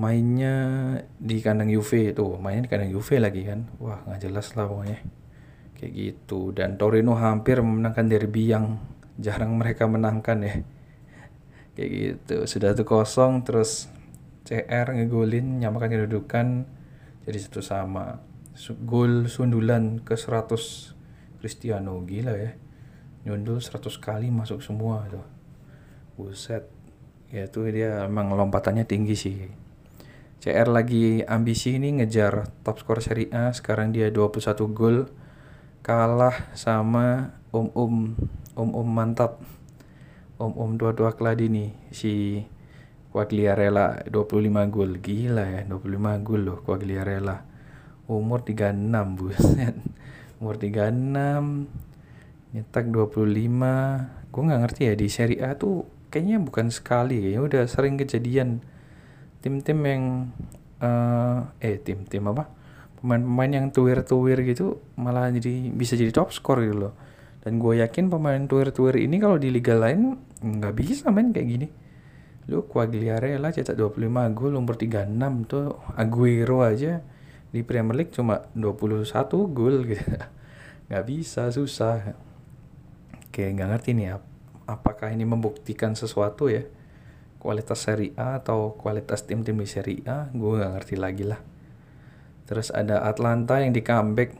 [0.00, 0.56] Mainnya
[1.20, 3.68] di kandang Juve itu mainnya di kandang Juve lagi kan?
[3.78, 4.98] Wah nggak jelas lah pokoknya.
[5.76, 8.80] Kayak gitu dan Torino hampir memenangkan derby yang
[9.20, 10.54] jarang mereka menangkan ya.
[11.76, 13.92] Kayak gitu sudah tuh kosong terus
[14.48, 16.46] CR ngegolin nyamakan kedudukan
[17.28, 18.24] jadi satu sama.
[18.88, 22.63] Gol sundulan ke 100 Cristiano gila ya
[23.24, 25.24] nyundul 100 kali masuk semua tuh
[26.14, 26.68] buset.
[27.34, 29.36] Ya tuh dia emang lompatannya tinggi sih.
[30.38, 34.44] CR lagi ambisi ini ngejar top skor Serie A sekarang dia 21
[34.76, 35.08] gol
[35.80, 37.94] kalah sama Om Om
[38.54, 39.40] Om Om mantap.
[40.34, 42.42] Om-om dua-dua keladi nih si
[43.14, 44.98] Quagliarella 25 gol.
[44.98, 47.46] Gila ya 25 gol loh Quagliarella.
[48.10, 49.74] Umur 36 buset.
[50.42, 51.93] Umur 36
[52.54, 57.62] nyetak 25 gue nggak ngerti ya di Serie A tuh kayaknya bukan sekali kayaknya udah
[57.66, 58.62] sering kejadian
[59.42, 60.02] tim-tim yang
[60.78, 62.46] uh, eh tim-tim apa
[63.02, 66.94] pemain-pemain yang tuir-tuir gitu malah jadi bisa jadi top skor gitu loh
[67.44, 71.68] dan gue yakin pemain tuir-tuir ini kalau di liga lain nggak bisa main kayak gini.
[72.48, 77.00] Lu Quagliarella cetak 25 gol umur 36 tuh Aguero aja
[77.52, 79.08] di Premier League cuma 21
[79.52, 80.04] gol gitu.
[80.88, 82.12] Nggak bisa, susah.
[83.34, 84.14] Oke, nggak ngerti nih
[84.70, 86.62] apakah ini membuktikan sesuatu ya?
[87.42, 90.30] Kualitas Serie A atau kualitas tim-tim di Serie A?
[90.30, 91.42] Gue nggak ngerti lagi lah.
[92.46, 94.38] Terus ada Atlanta yang di comeback.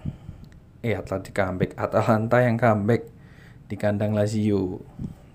[0.78, 1.74] Eh Atlanta comeback.
[1.74, 3.11] Atalanta yang comeback
[3.66, 4.78] di kandang Lazio.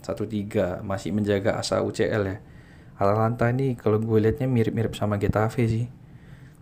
[0.08, 2.40] 1-3 masih menjaga asa UCL ya.
[2.96, 5.92] Atalanta ini kalau gue liatnya mirip-mirip sama Getafe sih.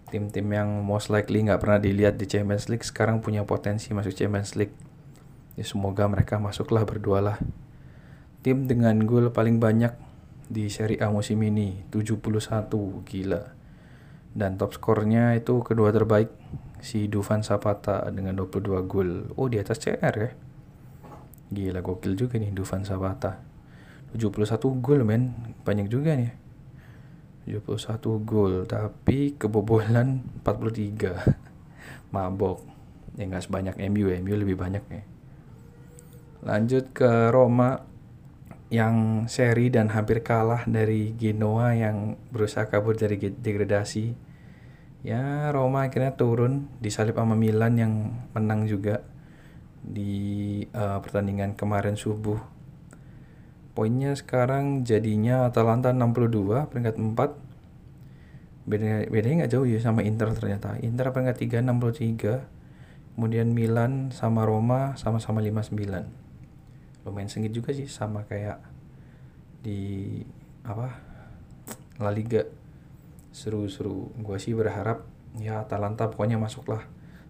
[0.10, 4.58] Tim-tim yang most likely nggak pernah dilihat di Champions League sekarang punya potensi masuk Champions
[4.58, 4.87] League
[5.58, 7.38] ya semoga mereka masuklah berdua lah
[8.46, 9.91] tim dengan gol paling banyak
[10.48, 12.70] di Serie A musim ini 71
[13.04, 13.58] gila
[14.38, 16.30] dan top skornya itu kedua terbaik
[16.78, 19.34] si Dufan Zapata dengan 22 gol.
[19.34, 20.32] Oh, di atas CR ya.
[21.50, 23.41] Gila gokil juga nih Dufan Zapata.
[24.13, 25.34] 71 gol men,
[25.65, 26.32] banyak juga nih.
[27.50, 31.17] 71 gol, tapi kebobolan 43.
[32.13, 32.62] Mabok.
[33.17, 35.02] Ya nggak sebanyak MU, MU lebih banyak ya.
[36.48, 37.84] Lanjut ke Roma
[38.72, 44.16] yang seri dan hampir kalah dari Genoa yang berusaha kabur dari degradasi.
[45.04, 47.94] Ya Roma akhirnya turun disalip sama Milan yang
[48.32, 49.04] menang juga
[49.84, 52.40] di uh, pertandingan kemarin subuh.
[53.76, 60.80] Poinnya sekarang jadinya Atalanta 62 peringkat 4 bedanya bedanya nggak jauh ya sama Inter ternyata.
[60.80, 66.27] Inter peringkat 3 63 kemudian Milan sama Roma sama-sama 59
[67.08, 68.60] lumayan sengit juga sih sama kayak
[69.63, 70.20] di
[70.67, 70.91] apa
[72.04, 72.43] La Liga.
[73.32, 74.12] Seru-seru.
[74.20, 75.08] Gue sih berharap
[75.39, 76.84] ya Atalanta pokoknya masuk lah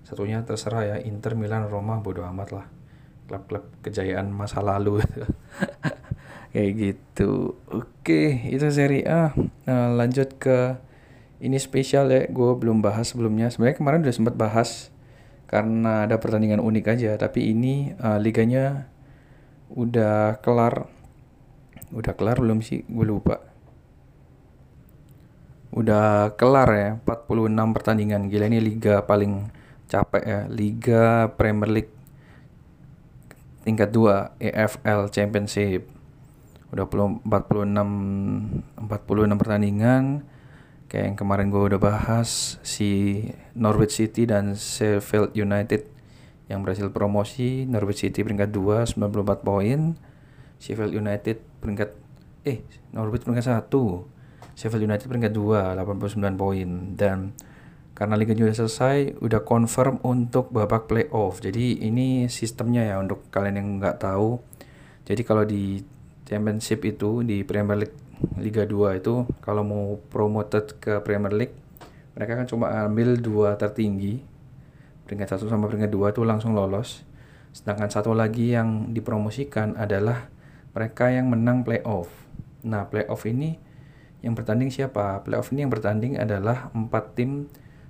[0.08, 2.66] satunya terserah ya Inter Milan Roma bodo amat lah.
[3.28, 5.04] Klub-klub kejayaan masa lalu.
[6.56, 7.60] Kayak gitu.
[7.68, 9.36] Oke itu seri A.
[9.68, 10.80] Nah, lanjut ke
[11.44, 13.52] ini spesial ya gue belum bahas sebelumnya.
[13.52, 14.96] Sebenarnya kemarin udah sempat bahas
[15.52, 17.12] karena ada pertandingan unik aja.
[17.20, 18.88] Tapi ini uh, liganya
[19.74, 20.88] udah kelar.
[21.92, 22.84] Udah kelar belum sih?
[22.88, 23.40] Gue lupa.
[25.72, 28.32] Udah kelar ya 46 pertandingan.
[28.32, 29.52] Gila ini liga paling
[29.88, 30.40] capek ya.
[30.48, 31.94] Liga Premier League
[33.68, 35.92] tingkat 2 EFL Championship.
[36.72, 40.24] Udah 46 46 pertandingan.
[40.88, 43.20] Kayak yang kemarin gue udah bahas si
[43.52, 45.97] Norwich City dan Sheffield United
[46.48, 49.96] yang berhasil promosi Norwich City peringkat 2 94 poin.
[50.58, 51.94] Sheffield United peringkat
[52.48, 53.70] eh Norwich peringkat 1
[54.58, 56.70] Sheffield United peringkat 2 89 poin.
[56.96, 57.36] Dan
[57.94, 61.44] karena liga sudah selesai udah confirm untuk babak playoff.
[61.44, 64.40] Jadi ini sistemnya ya untuk kalian yang nggak tahu.
[65.08, 65.84] Jadi kalau di
[66.28, 67.98] championship itu di Premier League
[68.42, 71.56] Liga 2 itu kalau mau promoted ke Premier League
[72.18, 74.26] mereka kan cuma ambil dua tertinggi
[75.08, 77.08] peringkat satu sama peringkat dua tuh langsung lolos.
[77.56, 80.28] Sedangkan satu lagi yang dipromosikan adalah
[80.76, 82.12] mereka yang menang playoff.
[82.68, 83.56] Nah playoff ini
[84.20, 85.24] yang bertanding siapa?
[85.24, 87.48] Playoff ini yang bertanding adalah empat tim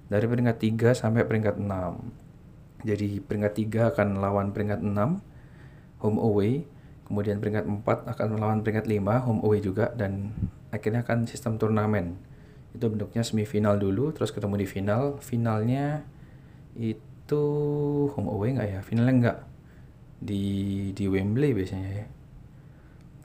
[0.08, 2.28] dari peringkat 3 sampai peringkat 6
[2.86, 4.94] jadi peringkat 3 akan lawan peringkat 6
[6.04, 6.70] home away.
[7.08, 9.90] Kemudian peringkat 4 akan melawan peringkat 5 home away juga.
[9.96, 10.36] Dan
[10.70, 12.20] akhirnya akan sistem turnamen.
[12.76, 15.18] Itu bentuknya semifinal dulu terus ketemu di final.
[15.24, 16.06] Finalnya
[16.78, 17.44] itu itu
[18.16, 18.80] home away nggak ya?
[18.80, 19.40] Finalnya nggak?
[20.24, 20.44] Di
[20.96, 22.08] di Wembley biasanya ya?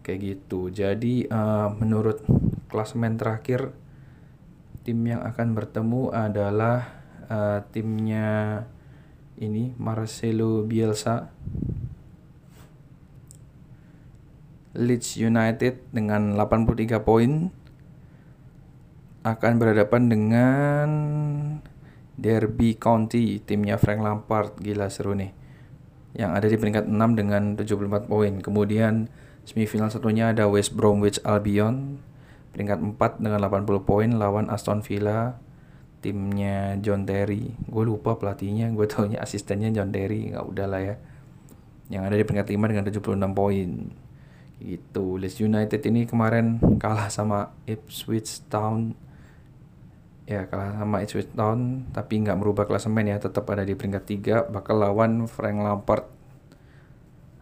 [0.03, 0.75] Kayak gitu.
[0.75, 2.27] Jadi uh, menurut
[2.67, 3.71] klasemen terakhir
[4.83, 6.91] tim yang akan bertemu adalah
[7.31, 8.67] uh, timnya
[9.39, 11.31] ini Marcelo Bielsa.
[14.75, 17.55] Leeds United dengan 83 poin.
[19.23, 20.91] Akan berhadapan dengan
[22.23, 25.35] Derby County timnya Frank Lampard gila seru nih.
[26.15, 28.33] Yang ada di peringkat 6 dengan 74 poin.
[28.39, 29.11] Kemudian
[29.43, 31.99] semifinal satunya ada West Bromwich Albion
[32.55, 35.35] peringkat 4 dengan 80 poin lawan Aston Villa
[35.99, 37.51] timnya John Terry.
[37.67, 40.97] Gue lupa pelatihnya gue taunya asistennya John Terry nggak udah lah ya.
[41.91, 43.71] Yang ada di peringkat 5 dengan 76 poin.
[44.63, 45.07] Gitu.
[45.19, 48.95] Leeds United ini kemarin kalah sama Ipswich Town
[50.33, 53.21] ya kalah sama Ipswich Town tapi nggak merubah klasemen ya.
[53.21, 56.05] Tetap ada di peringkat 3 bakal lawan Frank Lampard.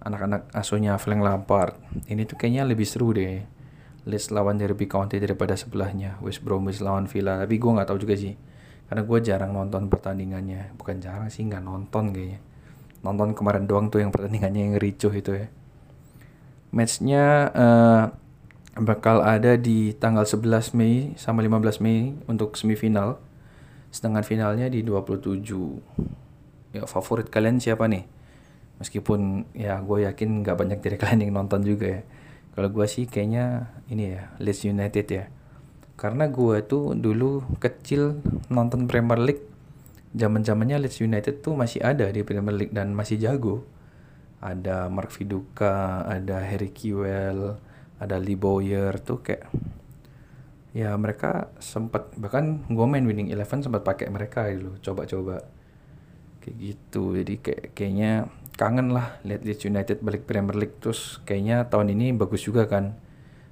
[0.03, 1.79] Anak-anak asuhnya Frank Lampard.
[2.11, 3.40] Ini tuh kayaknya lebih seru deh.
[4.09, 6.18] Leeds lawan Derby County daripada sebelahnya.
[6.24, 7.38] West Bromwich lawan Villa.
[7.38, 8.35] Tapi gue nggak tahu juga sih.
[8.90, 10.74] Karena gue jarang nonton pertandingannya.
[10.74, 12.40] Bukan jarang sih nggak nonton kayaknya.
[13.07, 15.46] Nonton kemarin doang tuh yang pertandingannya yang ricuh itu ya.
[16.70, 17.24] Matchnya
[17.55, 18.05] uh,
[18.78, 23.18] bakal ada di tanggal 11 Mei sama 15 Mei untuk semifinal.
[23.90, 25.42] Sedangkan finalnya di 27.
[26.70, 28.06] Ya favorit kalian siapa nih?
[28.78, 32.02] Meskipun ya gue yakin nggak banyak dari kalian yang nonton juga ya.
[32.54, 35.24] Kalau gue sih kayaknya ini ya Leeds United ya.
[35.98, 39.44] Karena gue tuh dulu kecil nonton Premier League.
[40.14, 43.66] Zaman zamannya Leeds United tuh masih ada di Premier League dan masih jago.
[44.40, 47.61] Ada Mark Viduka, ada Harry Kewell,
[48.00, 49.52] ada Lee Bowyer tuh kayak
[50.72, 55.44] ya mereka sempat bahkan gue main winning eleven sempat pakai mereka gitu coba-coba.
[56.40, 58.12] Kayak gitu jadi kayak kayaknya
[58.56, 62.96] kangen lah lihat Leeds United balik Premier League terus kayaknya tahun ini bagus juga kan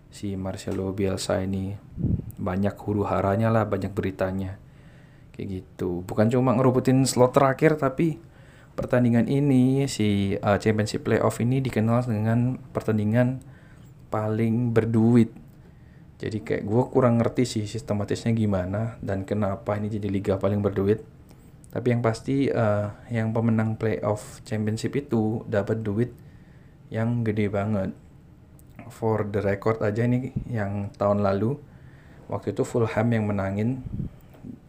[0.08, 1.76] si Marcelo Bielsa ini.
[2.40, 4.56] Banyak huru haranya lah banyak beritanya.
[5.36, 6.00] Kayak gitu.
[6.08, 8.16] Bukan cuma ngerubutin slot terakhir tapi
[8.78, 13.57] pertandingan ini si uh, Championship Playoff ini dikenal dengan pertandingan
[14.08, 15.32] paling berduit.
[16.18, 21.06] Jadi kayak gue kurang ngerti sih sistematisnya gimana dan kenapa ini jadi liga paling berduit.
[21.68, 26.10] Tapi yang pasti uh, yang pemenang playoff championship itu dapat duit
[26.90, 27.94] yang gede banget.
[28.88, 31.60] For the record aja ini yang tahun lalu
[32.32, 33.84] waktu itu Fulham yang menangin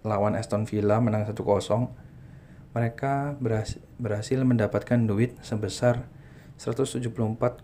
[0.04, 1.40] lawan Aston Villa menang 1-0
[2.70, 3.34] mereka
[3.98, 6.06] berhasil mendapatkan duit sebesar
[6.60, 7.64] 174,8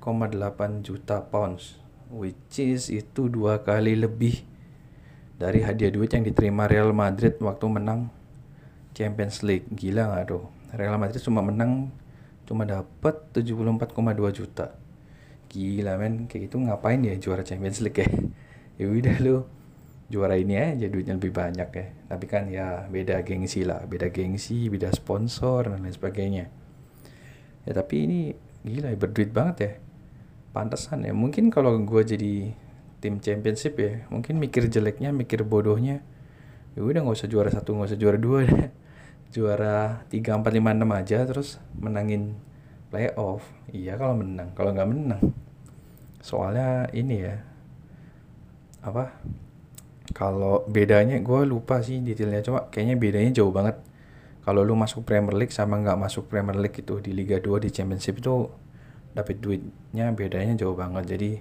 [0.80, 4.48] juta pounds which is itu dua kali lebih
[5.36, 8.08] dari hadiah duit yang diterima Real Madrid waktu menang
[8.96, 9.68] Champions League.
[9.68, 11.92] Gila nggak tuh Real Madrid cuma menang
[12.48, 14.80] cuma dapat 74,2 juta.
[15.52, 16.32] Gila men.
[16.32, 18.08] Kayak gitu ngapain ya juara Champions League ya?
[18.76, 19.48] Ya udah lu
[20.12, 21.86] juara ini aja duitnya lebih banyak ya.
[22.12, 23.88] Tapi kan ya beda gengsi lah.
[23.88, 26.52] Beda gengsi beda sponsor dan lain sebagainya.
[27.64, 28.20] Ya tapi ini
[28.66, 29.72] gila ya berduit banget ya.
[30.52, 32.34] Pantesan ya mungkin kalau gue jadi
[33.04, 36.02] tim championship ya mungkin mikir jeleknya mikir bodohnya
[36.74, 38.72] ya udah nggak usah juara satu nggak usah juara dua deh
[39.36, 42.34] juara tiga empat lima enam aja terus menangin
[42.90, 43.46] playoff.
[43.70, 45.22] Iya kalau menang kalau nggak menang.
[46.24, 47.36] Soalnya ini ya
[48.82, 49.14] apa
[50.16, 53.76] kalau bedanya gue lupa sih detailnya cuma kayaknya bedanya jauh banget
[54.46, 57.74] kalau lu masuk Premier League sama nggak masuk Premier League itu di Liga 2 di
[57.74, 58.46] Championship itu
[59.18, 61.18] dapat duitnya bedanya jauh banget.
[61.18, 61.32] Jadi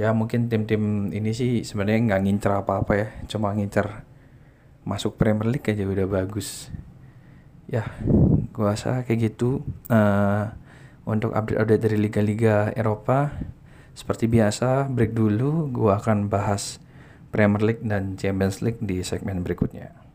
[0.00, 3.08] ya mungkin tim-tim ini sih sebenarnya nggak ngincer apa-apa ya.
[3.28, 4.00] Cuma ngincer
[4.88, 6.72] masuk Premier League aja udah bagus.
[7.68, 7.84] Ya
[8.56, 9.60] gua rasa kayak gitu.
[9.92, 10.56] Uh,
[11.04, 13.36] untuk update-update dari liga-liga Eropa
[13.92, 15.68] seperti biasa break dulu.
[15.68, 16.80] Gua akan bahas
[17.28, 20.05] Premier League dan Champions League di segmen berikutnya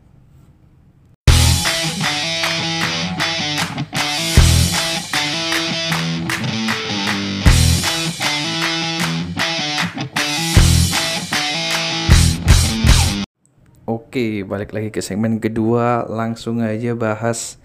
[13.82, 16.06] Oke, balik lagi ke segmen kedua.
[16.06, 17.58] Langsung aja bahas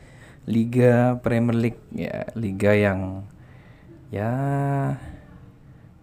[0.50, 3.22] Liga Premier League ya, liga yang
[4.10, 4.34] ya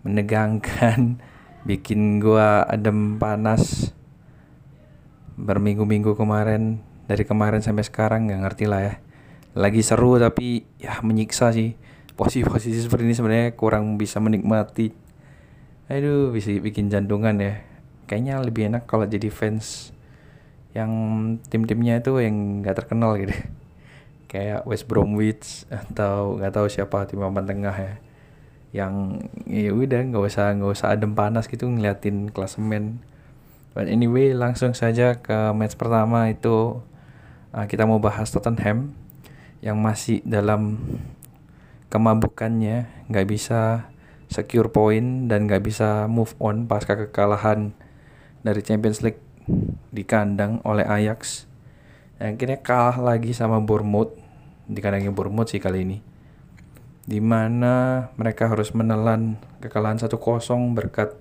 [0.07, 1.19] menegangkan,
[1.69, 3.91] bikin gua adem panas
[5.35, 6.79] berminggu-minggu kemarin
[7.11, 8.95] dari kemarin sampai sekarang nggak ngerti lah ya.
[9.59, 11.75] Lagi seru tapi ya menyiksa sih.
[12.15, 14.95] Posisi-posisi seperti ini sebenarnya kurang bisa menikmati.
[15.91, 17.67] Aduh, bisa bikin jantungan ya.
[18.07, 19.94] Kayaknya lebih enak kalau jadi fans
[20.75, 20.91] yang
[21.47, 23.33] tim-timnya itu yang nggak terkenal gitu.
[24.31, 27.95] Kayak West Bromwich atau nggak tahu siapa tim papan tengah ya.
[28.75, 28.95] Yang
[29.47, 32.99] ya udah nggak usah nggak usah adem panas gitu ngeliatin klasemen.
[33.73, 36.83] But anyway langsung saja ke match pertama itu
[37.55, 38.95] uh, kita mau bahas Tottenham
[39.63, 40.83] yang masih dalam
[41.89, 43.89] kemabukannya nggak bisa
[44.27, 47.71] secure point dan nggak bisa move on pasca kekalahan
[48.43, 49.24] dari Champions League
[49.91, 51.49] di kandang oleh Ajax.
[52.21, 54.17] Akhirnya kalah lagi sama Bournemouth
[54.65, 55.99] di kandangnya Bournemouth sih kali ini.
[57.05, 60.17] Di mana mereka harus menelan kekalahan 1-0
[60.73, 61.13] berkat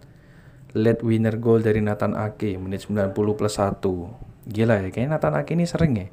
[0.74, 3.84] late winner goal dari Nathan Ake menit 90 plus 1.
[4.48, 6.08] Gila ya, kayaknya Nathan Ake ini sering ya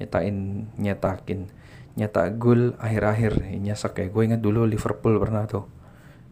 [0.00, 1.52] nyetain nyetakin
[1.94, 5.68] nyetak gol akhir-akhir nyesek ya gue ingat dulu Liverpool pernah tuh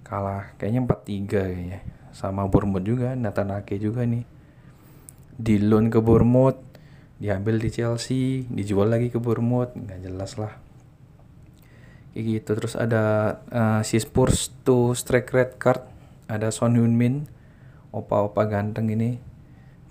[0.01, 1.81] kalah kayaknya 4-3 kayaknya
[2.17, 4.25] sama Bournemouth juga Nathan Ake juga nih
[5.39, 6.59] di loan ke Bournemouth
[7.23, 10.59] diambil di Chelsea dijual lagi ke Bournemouth nggak jelas lah.
[12.13, 12.51] Kayak gitu.
[12.59, 13.05] Terus ada
[13.55, 15.87] uh, si Spurs tuh strike red card
[16.27, 17.31] ada Son Heung-min
[17.95, 19.23] opa-opa ganteng ini.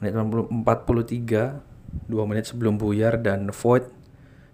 [0.03, 0.53] Menit 43
[2.05, 3.89] 2 menit sebelum buyar dan void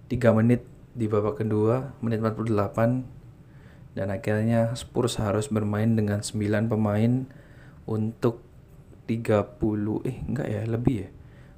[0.08, 7.26] 3 menit di babak kedua menit 48 dan akhirnya Spurs harus bermain dengan 9 pemain
[7.90, 8.42] untuk
[9.06, 11.10] 30 eh enggak ya lebih ya.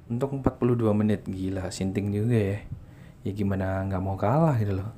[0.06, 1.26] Untuk 42 menit.
[1.26, 2.58] Gila sinting juga ya.
[3.26, 4.90] Ya gimana nggak mau kalah gitu loh.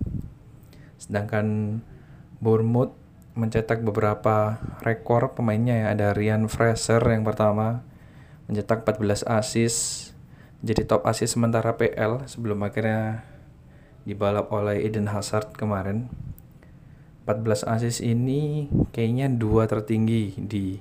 [1.00, 1.78] Sedangkan
[2.38, 2.92] Bournemouth
[3.38, 5.86] mencetak beberapa rekor pemainnya ya.
[5.94, 7.86] Ada Ryan Fraser yang pertama
[8.48, 10.08] mencetak 14 assist
[10.58, 13.22] jadi top assist sementara PL sebelum akhirnya
[14.02, 16.10] dibalap oleh Eden Hazard kemarin.
[17.28, 20.80] 14 assist ini kayaknya dua tertinggi di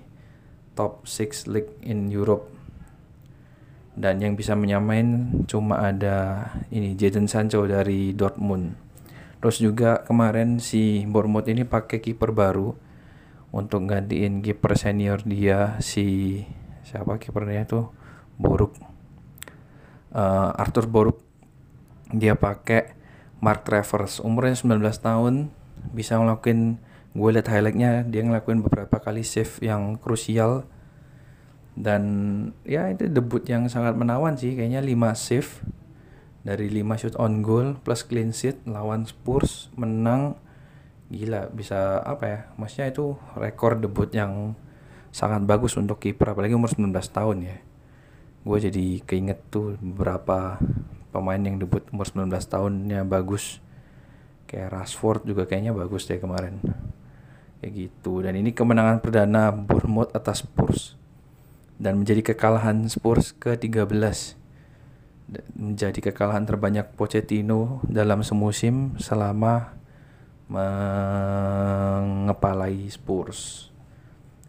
[0.77, 2.53] top 6 league in Europe.
[3.97, 8.77] Dan yang bisa menyamain cuma ada ini Jadon Sancho dari Dortmund.
[9.41, 12.77] Terus juga kemarin si Bournemouth ini pakai kiper baru
[13.49, 16.41] untuk gantiin kiper senior dia si
[16.85, 17.89] siapa kipernya itu?
[18.37, 18.77] Boruk.
[20.13, 21.17] Uh, Arthur Boruk.
[22.13, 22.93] Dia pakai
[23.41, 24.21] Mark Travers.
[24.21, 25.33] Umurnya 19 tahun
[25.93, 26.77] bisa ngelakuin
[27.17, 30.69] gue liat highlightnya dia ngelakuin beberapa kali save yang krusial.
[31.73, 32.03] Dan
[32.61, 34.53] ya itu debut yang sangat menawan sih.
[34.53, 35.49] Kayaknya 5 save
[36.45, 40.37] dari 5 shoot on goal plus clean sheet lawan Spurs menang.
[41.09, 42.39] Gila bisa apa ya?
[42.61, 44.53] Maksudnya itu rekor debut yang
[45.09, 47.57] sangat bagus untuk kiper apalagi umur 19 tahun ya.
[48.45, 50.61] Gue jadi keinget tuh beberapa
[51.09, 53.57] pemain yang debut umur 19 tahunnya bagus.
[54.45, 56.61] Kayak Rashford juga kayaknya bagus deh kemarin
[57.61, 58.21] kayak gitu.
[58.23, 60.95] Dan ini kemenangan perdana Bournemouth atas Spurs.
[61.77, 64.37] Dan menjadi kekalahan Spurs ke-13.
[65.53, 69.77] Menjadi kekalahan terbanyak Pochettino dalam semusim selama
[70.47, 73.67] mengepalai Spurs.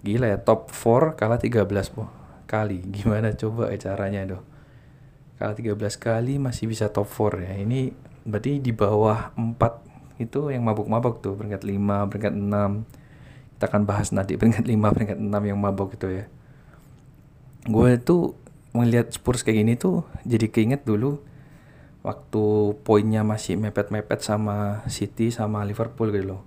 [0.06, 2.06] Gila ya top 4 kalah 13 po
[2.46, 2.86] kali.
[2.94, 4.42] Gimana coba ya caranya doh?
[5.38, 7.54] Kalah 13 kali masih bisa top 4 ya.
[7.58, 7.90] Ini
[8.22, 11.34] berarti di bawah 4 itu yang mabuk-mabuk tuh.
[11.34, 12.97] Peringkat 5 peringkat 6
[13.58, 16.30] kita akan bahas nanti peringkat 5 peringkat 6 yang mabok itu ya.
[17.66, 18.38] Gue tuh
[18.70, 21.18] melihat Spurs kayak gini tuh jadi keinget dulu
[22.06, 22.44] waktu
[22.86, 26.46] poinnya masih mepet-mepet sama City sama Liverpool gitu loh.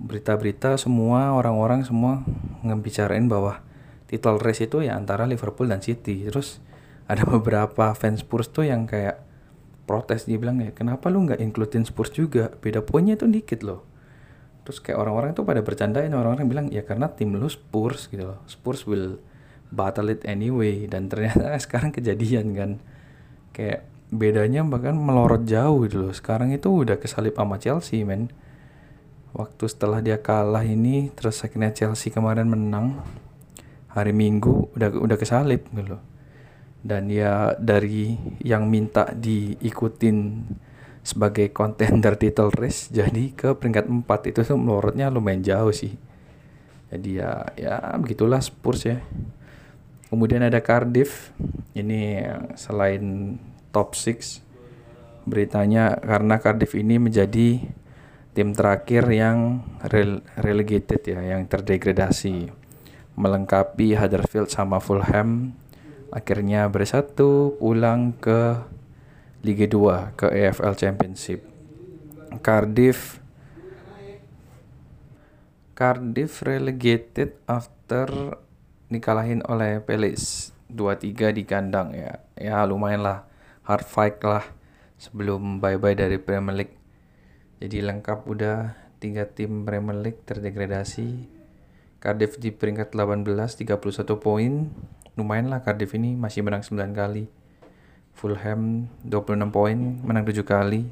[0.00, 2.24] Berita-berita semua orang-orang semua
[2.64, 3.60] ngebicarain bahwa
[4.08, 6.24] title race itu ya antara Liverpool dan City.
[6.24, 6.64] Terus
[7.04, 9.20] ada beberapa fans Spurs tuh yang kayak
[9.84, 12.48] protes dia bilang ya kenapa lu nggak includein Spurs juga?
[12.64, 13.87] Beda poinnya itu dikit loh
[14.68, 18.44] terus kayak orang-orang itu pada bercandain orang-orang bilang ya karena tim lu Spurs gitu loh.
[18.44, 19.16] Spurs will
[19.72, 20.84] battle it anyway.
[20.84, 22.70] Dan ternyata sekarang kejadian kan.
[23.56, 26.12] Kayak bedanya bahkan melorot jauh gitu loh.
[26.12, 28.28] Sekarang itu udah kesalip sama Chelsea men.
[29.32, 33.00] Waktu setelah dia kalah ini terus akhirnya Chelsea kemarin menang
[33.88, 36.04] hari Minggu udah udah kesalip gitu loh.
[36.84, 40.44] Dan ya dari yang minta diikutin
[41.08, 45.96] sebagai contender title race jadi ke peringkat 4 itu tuh melorotnya lumayan jauh sih.
[46.92, 49.00] Jadi ya ya begitulah Spurs ya.
[50.12, 51.32] Kemudian ada Cardiff.
[51.72, 52.28] Ini
[52.60, 53.36] selain
[53.72, 54.44] top 6
[55.24, 57.60] beritanya karena Cardiff ini menjadi
[58.32, 62.52] tim terakhir yang rel relegated ya yang terdegradasi.
[63.16, 65.56] Melengkapi Huddersfield sama Fulham.
[66.12, 68.56] Akhirnya bersatu pulang ke
[69.44, 71.40] Liga 2 ke EFL Championship
[72.42, 73.22] Cardiff
[75.78, 78.38] Cardiff relegated after
[78.90, 83.28] dikalahin oleh Palace 2-3 di kandang ya ya lumayan lah
[83.68, 84.42] hard fight lah
[84.98, 86.76] sebelum bye-bye dari Premier League.
[87.62, 91.38] Jadi lengkap udah tiga tim Premier League terdegradasi.
[92.02, 93.78] Cardiff di peringkat 18 31
[94.18, 94.52] poin.
[95.18, 97.30] Lumayan lah Cardiff ini masih menang 9 kali.
[98.18, 100.90] Fulham 26 poin, menang 7 kali.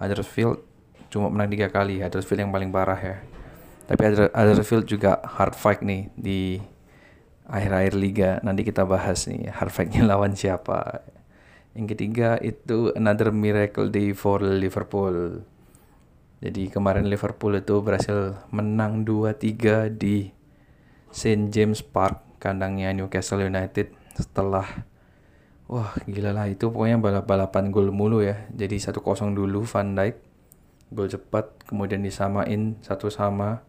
[0.00, 0.64] Huddersfield
[1.12, 2.00] cuma menang 3 kali.
[2.00, 3.16] Huddersfield yang paling parah ya.
[3.84, 4.00] Tapi
[4.32, 6.56] Huddersfield juga hard fight nih di
[7.44, 8.30] akhir-akhir liga.
[8.40, 11.04] Nanti kita bahas nih hard fightnya lawan siapa.
[11.76, 15.44] Yang ketiga itu another miracle day for Liverpool.
[16.40, 20.32] Jadi kemarin Liverpool itu berhasil menang 2-3 di
[21.12, 24.64] St James Park kandangnya Newcastle United setelah
[25.68, 26.46] wah gila lah.
[26.50, 28.46] Itu pokoknya balap-balapan gol mulu ya.
[28.52, 29.00] Jadi 1-0
[29.34, 30.16] dulu Van Dijk.
[30.94, 33.64] Gol cepat kemudian disamain satu sama.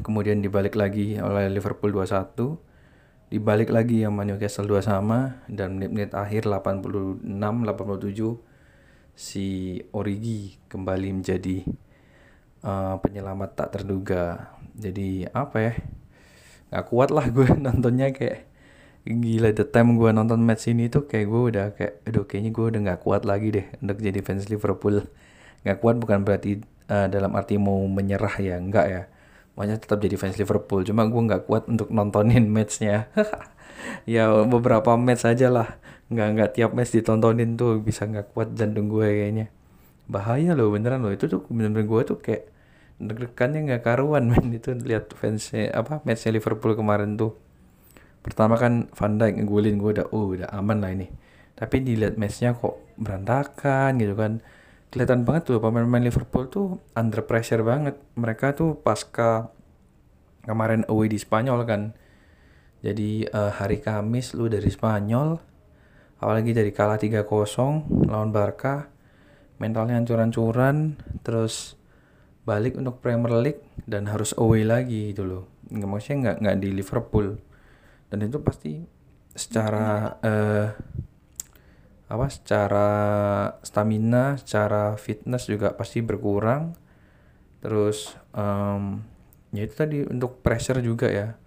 [0.00, 2.32] Kemudian dibalik lagi oleh Liverpool 2-1
[3.30, 5.44] dibalik lagi sama Newcastle 2 sama.
[5.46, 8.50] Dan menit-menit akhir 86 87
[9.14, 11.62] si Origi kembali menjadi
[12.64, 14.56] uh, penyelamat tak terduga.
[14.74, 15.72] Jadi apa ya?
[16.70, 18.49] Nggak kuat lah gue nontonnya kayak
[19.04, 22.64] gila the time gue nonton match ini tuh kayak gue udah kayak aduh kayaknya gue
[22.68, 25.08] udah nggak kuat lagi deh untuk jadi fans Liverpool.
[25.64, 26.60] Nggak kuat bukan berarti
[26.92, 29.02] uh, dalam arti mau menyerah ya enggak ya.
[29.56, 33.08] Makanya tetap jadi fans Liverpool cuma gue nggak kuat untuk nontonin matchnya.
[34.04, 35.80] Ya beberapa match aja lah.
[36.12, 39.48] Nggak nggak tiap match ditontonin tuh bisa nggak kuat jantung gue kayaknya.
[40.04, 41.12] Bahaya loh beneran loh.
[41.16, 42.44] Itu tuh bener-bener gue tuh kayak
[43.00, 44.52] deg-degannya nggak karuan men.
[44.52, 47.40] Itu lihat fansnya apa matchnya Liverpool kemarin tuh
[48.20, 51.08] pertama kan Van Dijk ngegulin gue udah oh udah aman lah ini
[51.56, 54.44] tapi dilihat matchnya kok berantakan gitu kan
[54.90, 56.66] kelihatan banget tuh pemain-pemain Liverpool tuh
[56.98, 57.94] under pressure banget.
[58.18, 59.54] Mereka tuh pasca
[60.42, 61.94] kemarin away di Spanyol kan.
[62.82, 65.38] Jadi uh, hari Kamis lu dari Spanyol
[66.20, 67.24] apalagi dari kalah 3-0
[68.08, 68.92] lawan Barca
[69.56, 71.76] mentalnya hancur-hancuran terus
[72.44, 77.26] balik untuk Premier League dan harus away lagi gitu loh maksudnya nggak nggak di Liverpool
[78.10, 78.82] dan itu pasti
[79.32, 80.68] secara uh,
[82.10, 82.88] apa secara
[83.62, 86.74] stamina, secara fitness juga pasti berkurang.
[87.62, 88.98] Terus um,
[89.54, 91.38] ya itu tadi untuk pressure juga ya.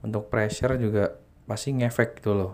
[0.00, 2.52] Untuk pressure juga pasti ngefek gitu loh.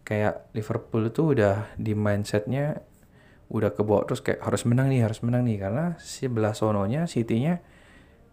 [0.00, 2.80] Kayak Liverpool itu udah di mindsetnya
[3.52, 7.60] udah kebawa terus kayak harus menang nih, harus menang nih karena si belah sononya City-nya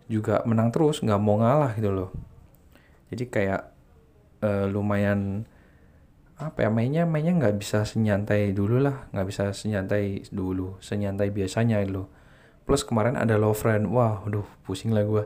[0.07, 2.09] juga menang terus, nggak mau ngalah gitu loh.
[3.11, 3.71] Jadi kayak
[4.41, 5.45] uh, lumayan
[6.41, 11.85] apa ya mainnya mainnya nggak bisa senyantai dulu lah nggak bisa senyantai dulu senyantai biasanya
[11.85, 12.09] lo
[12.65, 15.23] plus kemarin ada low friend wah aduh pusing lah gue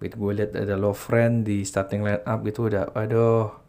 [0.00, 3.60] begitu gue lihat ada low friend di starting line up gitu udah aduh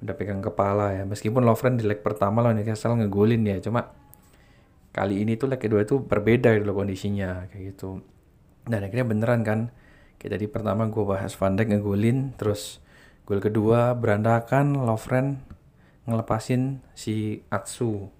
[0.00, 1.04] udah pegang kepala ya.
[1.04, 3.92] Meskipun low friend di leg pertama lawan Newcastle ngegolin ya cuma
[4.90, 8.00] kali ini tuh leg kedua itu berbeda gitu loh kondisinya kayak gitu.
[8.64, 9.60] Dan akhirnya beneran kan
[10.20, 12.80] kayak tadi pertama gue bahas Van Dijk ngegolin terus
[13.30, 15.38] gol kedua berandakan friend
[16.10, 18.10] ngelepasin si Atsu.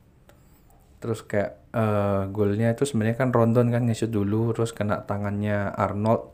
[1.02, 6.30] Terus kayak uh, golnya itu sebenarnya kan Rondon kan nge dulu terus kena tangannya Arnold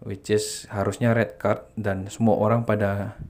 [0.00, 3.20] which is harusnya red card dan semua orang pada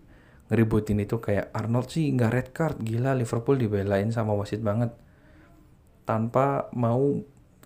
[0.47, 4.95] ngeributin itu kayak Arnold sih nggak red card gila Liverpool dibelain sama wasit banget.
[6.07, 7.19] Tanpa mau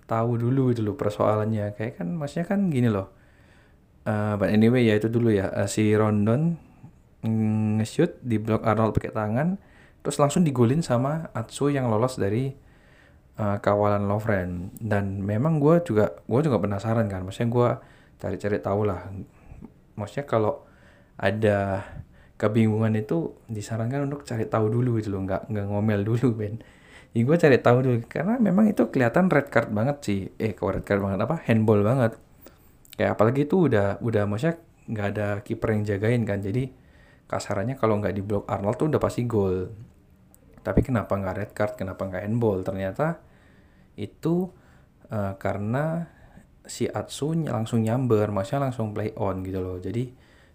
[0.09, 1.77] tahu dulu itu loh persoalannya.
[1.77, 3.13] Kayak kan maksudnya kan gini loh
[4.09, 6.68] uh, but anyway ya itu dulu ya uh, si Rondon
[7.23, 9.59] nge-shoot di blok Arnold pakai tangan
[10.03, 12.55] terus langsung digolin sama Atsu yang lolos dari
[13.39, 17.71] uh, kawalan Lovren dan memang gue juga gue juga penasaran kan maksudnya gue
[18.19, 19.01] cari-cari tahu lah.
[19.95, 20.67] Maksudnya kalau
[21.19, 21.87] ada
[22.39, 26.61] kebingungan itu disarankan untuk cari tahu dulu gitu loh nggak nggak ngomel dulu Ben.
[27.17, 30.21] Ya gue cari tahu dulu karena memang itu kelihatan red card banget sih.
[30.37, 31.19] Eh kok red card banget?
[31.25, 31.41] Apa?
[31.47, 32.13] Handball banget.
[32.99, 34.59] Kayak apalagi itu udah udah maksudnya
[34.89, 36.73] nggak ada kiper yang jagain kan jadi
[37.29, 39.69] kasarannya kalau nggak di blok Arnold tuh udah pasti gol.
[40.65, 41.73] Tapi kenapa nggak red card?
[41.77, 42.65] Kenapa nggak handball?
[42.65, 43.21] Ternyata
[44.01, 44.49] itu
[45.13, 46.09] uh, karena
[46.69, 49.77] si Atsu langsung nyamber maksudnya langsung play on gitu loh.
[49.77, 50.09] Jadi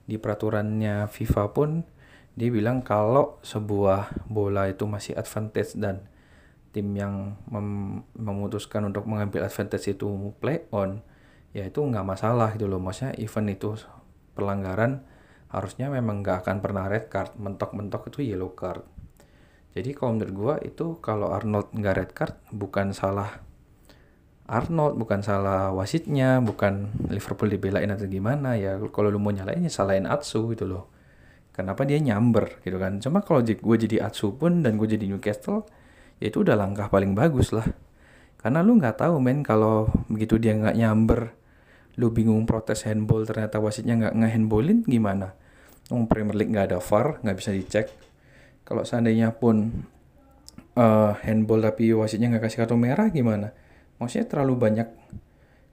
[0.04, 1.86] di peraturannya FIFA pun
[2.34, 6.10] dia bilang kalau sebuah bola itu masih advantage dan
[6.74, 10.10] tim yang mem memutuskan untuk mengambil advantage itu
[10.42, 11.06] play on
[11.54, 12.82] ya itu nggak masalah gitu loh.
[12.82, 13.70] Maksudnya event itu
[14.34, 15.06] pelanggaran
[15.54, 18.82] harusnya memang nggak akan pernah red card mentok-mentok itu yellow card.
[19.78, 23.42] Jadi kalau menurut gua itu kalau Arnold nggak red card bukan salah
[24.44, 29.72] Arnold bukan salah wasitnya bukan Liverpool dibelain atau gimana ya kalau lu mau nyalain ya
[29.72, 30.92] salahin Atsu gitu loh.
[31.54, 32.98] Kenapa dia nyamber gitu kan?
[32.98, 35.70] Cuma kalau gue jadi Atsu pun dan gue jadi Newcastle
[36.18, 37.66] ya itu udah langkah paling bagus lah.
[38.42, 41.32] Karena lu nggak tahu men kalau begitu dia nggak nyamber
[41.94, 45.38] lu bingung protes handball ternyata wasitnya nggak ngehandballin gimana
[45.94, 47.88] um, Premier League nggak ada VAR nggak bisa dicek.
[48.66, 49.86] Kalau seandainya pun
[50.74, 53.54] uh, handball tapi wasitnya nggak kasih kartu merah gimana?
[54.02, 54.90] Maksudnya terlalu banyak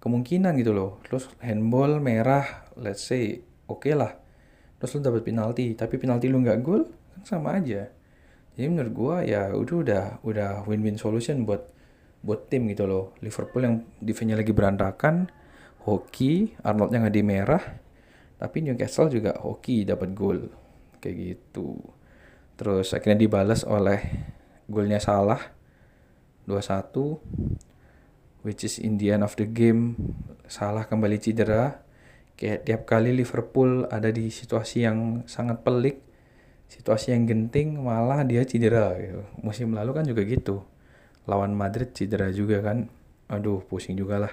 [0.05, 1.01] kemungkinan gitu loh.
[1.09, 4.13] Terus handball merah let's say oke okay lah.
[4.77, 6.85] Terus lu dapat penalti tapi penalti lu nggak gol
[7.17, 7.89] kan sama aja.
[8.61, 11.65] Jadi menurut gua ya udah udah udah win-win solution buat
[12.21, 13.17] buat tim gitu loh.
[13.25, 15.33] Liverpool yang defense-nya lagi berantakan
[15.89, 17.65] hoki Arnoldnya nggak di merah
[18.41, 20.49] tapi Newcastle juga hoki dapat gol.
[20.97, 21.77] Kayak gitu.
[22.57, 24.01] Terus akhirnya dibalas oleh
[24.65, 25.61] golnya salah.
[26.49, 29.93] 2-1 which is in the end of the game
[30.49, 31.85] salah kembali cedera.
[32.41, 36.01] Kayak tiap kali Liverpool ada di situasi yang sangat pelik
[36.71, 39.27] situasi yang genting malah dia cedera gitu.
[39.45, 40.65] musim lalu kan juga gitu.
[41.29, 42.89] Lawan Madrid cedera juga kan.
[43.29, 44.33] Aduh pusing juga lah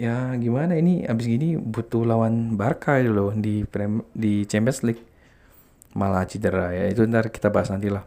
[0.00, 1.04] ya gimana ini?
[1.04, 5.02] Abis gini butuh lawan Barca loh di Prem di Champions League.
[5.98, 6.84] Malah cedera ya.
[6.92, 8.04] Itu ntar kita bahas nanti lah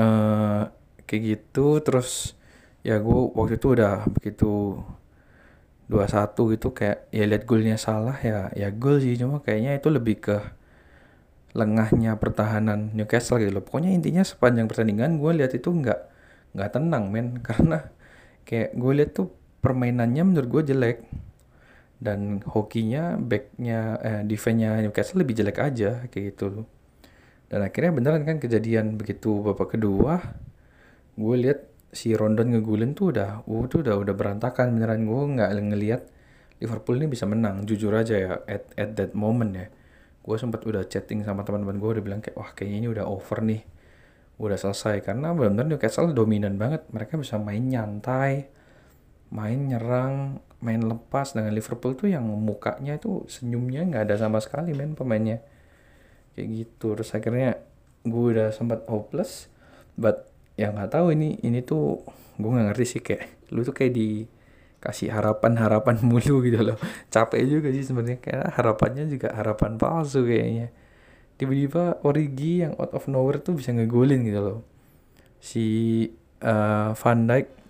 [0.00, 0.68] uh,
[1.08, 2.36] kayak gitu terus
[2.86, 4.78] ya gue waktu itu udah begitu
[5.86, 9.14] dua satu gitu kayak ya lihat golnya salah ya ya gol sih.
[9.18, 10.36] Cuma kayaknya itu lebih ke
[11.56, 13.64] lengahnya pertahanan Newcastle gitu loh.
[13.64, 16.00] Pokoknya intinya sepanjang pertandingan gue lihat itu nggak
[16.54, 17.38] nggak tenang men.
[17.46, 17.86] Karena
[18.46, 20.98] kayak gue lihat tuh permainannya menurut gue jelek.
[21.96, 26.68] Dan hokinya backnya eh, defense-nya Newcastle lebih jelek aja kayak gitu.
[27.48, 30.18] Dan akhirnya beneran kan kejadian begitu babak kedua
[31.16, 31.64] gue lihat
[31.96, 35.08] si Rondon ngegulin tuh udah, uh, tuh udah udah berantakan beneran.
[35.08, 36.02] Gue nggak ngelihat
[36.60, 37.64] Liverpool ini bisa menang.
[37.64, 39.66] Jujur aja ya at at that moment ya
[40.26, 43.38] gue sempat udah chatting sama teman-teman gue udah bilang kayak wah kayaknya ini udah over
[43.46, 43.62] nih
[44.36, 45.00] udah selesai.
[45.00, 46.84] Karena benar-benar Newcastle dominan banget.
[46.92, 48.50] Mereka bisa main nyantai
[49.30, 54.72] main nyerang main lepas dengan Liverpool tuh yang mukanya itu senyumnya nggak ada sama sekali
[54.72, 55.44] main pemainnya.
[56.34, 56.96] Kayak gitu.
[56.96, 57.60] Terus akhirnya
[58.06, 59.50] gue udah sempat hopeless
[59.98, 62.00] but ya nggak tahu ini ini tuh
[62.38, 66.78] gue nggak ngerti sih kayak lu tuh kayak dikasih harapan harapan mulu gitu loh.
[67.12, 70.72] Capek juga sih sebenarnya kayak harapannya juga harapan palsu kayaknya.
[71.36, 74.58] Tiba-tiba Origi yang out of nowhere tuh bisa ngegolin gitu loh.
[75.36, 75.66] Si
[76.40, 77.65] uh, Van Dijk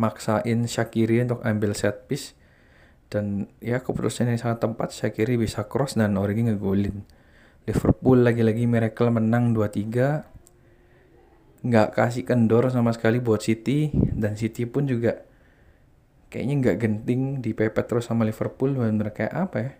[0.00, 2.32] maksain Shakiri untuk ambil set piece.
[3.12, 7.04] Dan ya keputusan yang sangat tepat Shakiri bisa cross dan Origi ngegolin.
[7.68, 10.40] Liverpool lagi-lagi miracle menang 2-3
[11.60, 13.92] nggak kasih kendor sama sekali buat City.
[13.92, 15.20] Dan City pun juga
[16.32, 18.72] kayaknya nggak genting dipepet terus sama Liverpool.
[18.72, 19.72] Bener kayak apa ya?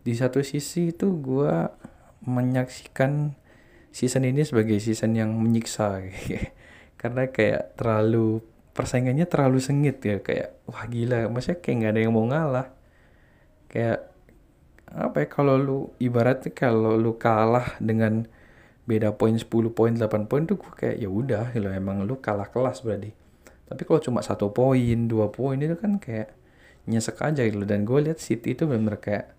[0.00, 1.52] Di satu sisi itu gue
[2.24, 3.36] menyaksikan
[3.92, 6.00] season ini sebagai season yang menyiksa.
[7.00, 8.40] Karena kayak terlalu
[8.76, 12.66] persaingannya terlalu sengit ya kayak wah gila maksudnya kayak nggak ada yang mau ngalah.
[13.70, 13.98] Kayak
[14.90, 18.26] apa ya kalau lu ibaratnya kalau lu kalah dengan
[18.90, 22.50] beda poin 10 poin 8 poin tuh gue kayak ya udah gitu emang lu kalah
[22.50, 23.14] kelas berarti.
[23.70, 26.34] Tapi kalau cuma satu poin dua poin itu kan kayak
[26.90, 29.30] nyesek aja gitu dan gue lihat City itu benar kayak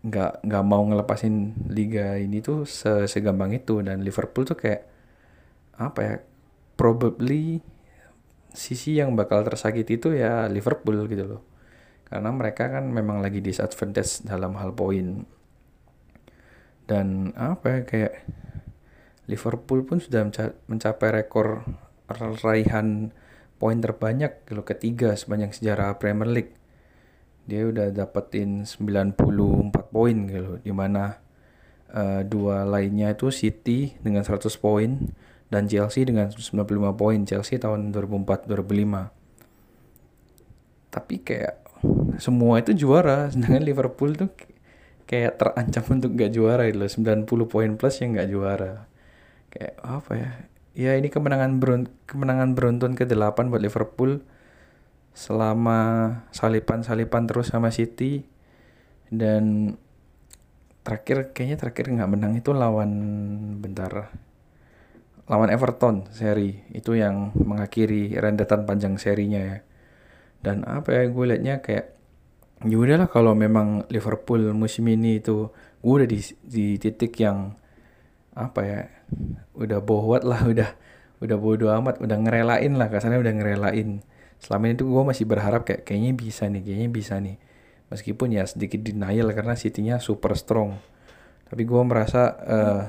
[0.00, 2.66] nggak nggak mau ngelepasin liga ini tuh
[3.06, 3.78] segampang itu.
[3.86, 4.82] Dan Liverpool tuh kayak
[5.78, 6.14] apa ya
[6.74, 7.62] probably
[8.50, 11.42] sisi yang bakal tersakiti itu ya Liverpool gitu loh
[12.10, 15.22] karena mereka kan memang lagi disadvantage dalam hal poin
[16.90, 18.14] dan apa ya kayak
[19.30, 20.26] Liverpool pun sudah
[20.66, 21.62] mencapai rekor
[22.42, 23.14] raihan
[23.62, 26.52] poin terbanyak gitu ketiga sepanjang sejarah Premier League.
[27.46, 29.14] Dia udah dapetin 94
[29.94, 31.22] poin gitu di mana
[31.94, 34.98] uh, dua lainnya itu City dengan 100 poin
[35.50, 39.10] dan Chelsea dengan 95 poin Chelsea tahun 2004 2005
[40.90, 41.60] tapi kayak
[42.18, 44.30] semua itu juara sedangkan Liverpool tuh
[45.10, 46.86] kayak terancam untuk gak juara itu loh.
[46.86, 48.86] 90 poin plus yang gak juara.
[49.50, 50.30] Kayak apa ya?
[50.78, 54.22] Ya ini kemenangan berunt kemenangan beruntun ke 8 buat Liverpool.
[55.10, 55.78] Selama
[56.30, 58.22] salipan-salipan terus sama City.
[59.10, 59.74] Dan
[60.86, 62.90] terakhir kayaknya terakhir nggak menang itu lawan
[63.58, 64.14] bentar
[65.30, 66.66] lawan Everton seri.
[66.74, 69.58] Itu yang mengakhiri rentetan panjang serinya ya.
[70.42, 71.94] Dan apa ya gue liatnya kayak
[72.66, 75.48] ya udahlah kalau memang Liverpool musim ini itu
[75.80, 77.56] gue udah di, di titik yang
[78.36, 78.80] apa ya
[79.56, 80.70] udah bohwat lah udah
[81.20, 84.02] udah bodo amat udah ngerelain lah kasarnya udah ngerelain.
[84.40, 87.36] Selama ini tuh gue masih berharap kayak kayaknya bisa nih kayaknya bisa nih.
[87.92, 90.80] Meskipun ya sedikit denial karena City-nya super strong.
[91.50, 92.82] Tapi gue merasa uh,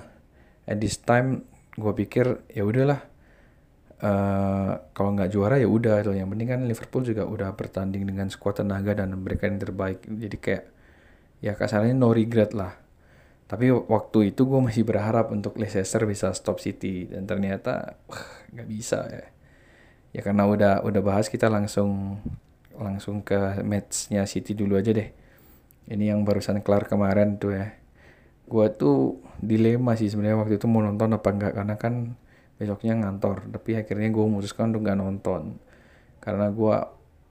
[0.63, 2.99] at this time gue pikir ya udahlah
[4.03, 8.27] uh, kalau nggak juara ya udah tuh yang penting kan Liverpool juga udah bertanding dengan
[8.27, 10.63] skuad tenaga dan mereka yang terbaik jadi kayak
[11.41, 12.81] ya kasarnya no regret lah
[13.51, 17.99] tapi waktu itu gue masih berharap untuk Leicester bisa stop City dan ternyata
[18.55, 19.27] nggak bisa ya.
[20.15, 22.23] Ya karena udah udah bahas kita langsung
[22.79, 25.11] langsung ke matchnya City dulu aja deh.
[25.91, 27.75] Ini yang barusan kelar kemarin tuh ya.
[28.51, 32.19] Gue tuh dilema sih sebenarnya waktu itu mau nonton apa enggak karena kan
[32.59, 33.47] besoknya ngantor.
[33.47, 35.55] Tapi akhirnya gue memutuskan untuk nggak nonton.
[36.19, 36.75] Karena gue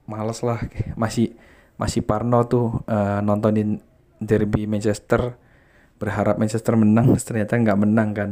[0.09, 0.57] males lah
[1.01, 1.37] masih
[1.77, 3.77] masih Parno tuh uh, nontonin
[4.17, 5.37] derby Manchester
[6.01, 8.31] berharap Manchester menang ternyata nggak menang kan.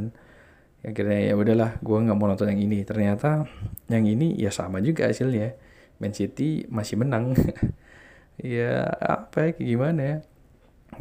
[0.82, 2.82] Akhirnya ya udahlah gue nggak mau nonton yang ini.
[2.90, 3.46] Ternyata
[3.86, 5.54] yang ini ya sama juga hasilnya.
[6.02, 7.38] Man City masih menang.
[8.40, 10.18] Ya apa ya gimana ya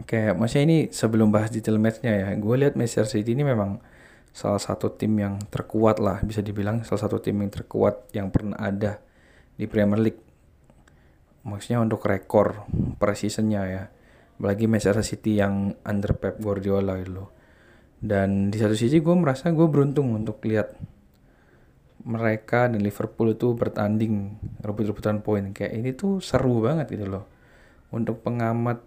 [0.07, 3.83] kayak maksudnya ini sebelum bahas detail matchnya ya gue lihat Manchester City ini memang
[4.31, 8.55] salah satu tim yang terkuat lah bisa dibilang salah satu tim yang terkuat yang pernah
[8.55, 9.03] ada
[9.59, 10.23] di Premier League.
[11.43, 12.71] Maksudnya untuk rekor
[13.03, 13.91] per ya.
[14.39, 17.27] Apalagi Manchester City yang under Pep Guardiola itu.
[17.99, 20.79] Dan di satu sisi gue merasa gue beruntung untuk lihat
[22.07, 25.51] mereka dan Liverpool itu bertanding rebut-rebutan poin.
[25.51, 27.27] Kayak ini tuh seru banget gitu loh.
[27.91, 28.79] Untuk pengamat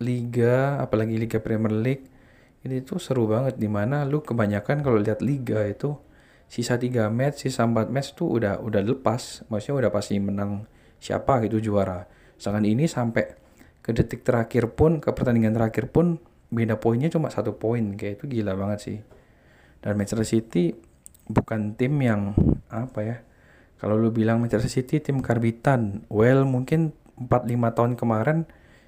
[0.00, 2.04] liga apalagi liga Premier League
[2.66, 5.94] ini tuh seru banget di mana lu kebanyakan kalau lihat liga itu
[6.50, 9.46] sisa 3 match sisa 4 match tuh udah udah lepas.
[9.46, 10.66] Maksudnya udah pasti menang
[10.98, 12.06] siapa gitu juara.
[12.34, 13.38] Sedangkan ini sampai
[13.82, 16.18] ke detik terakhir pun ke pertandingan terakhir pun
[16.50, 18.98] beda poinnya cuma satu poin kayak itu gila banget sih.
[19.78, 20.74] Dan Manchester City
[21.30, 22.34] bukan tim yang
[22.70, 23.16] apa ya
[23.78, 28.38] kalau lu bilang Manchester City tim karbitan well mungkin 4-5 tahun kemarin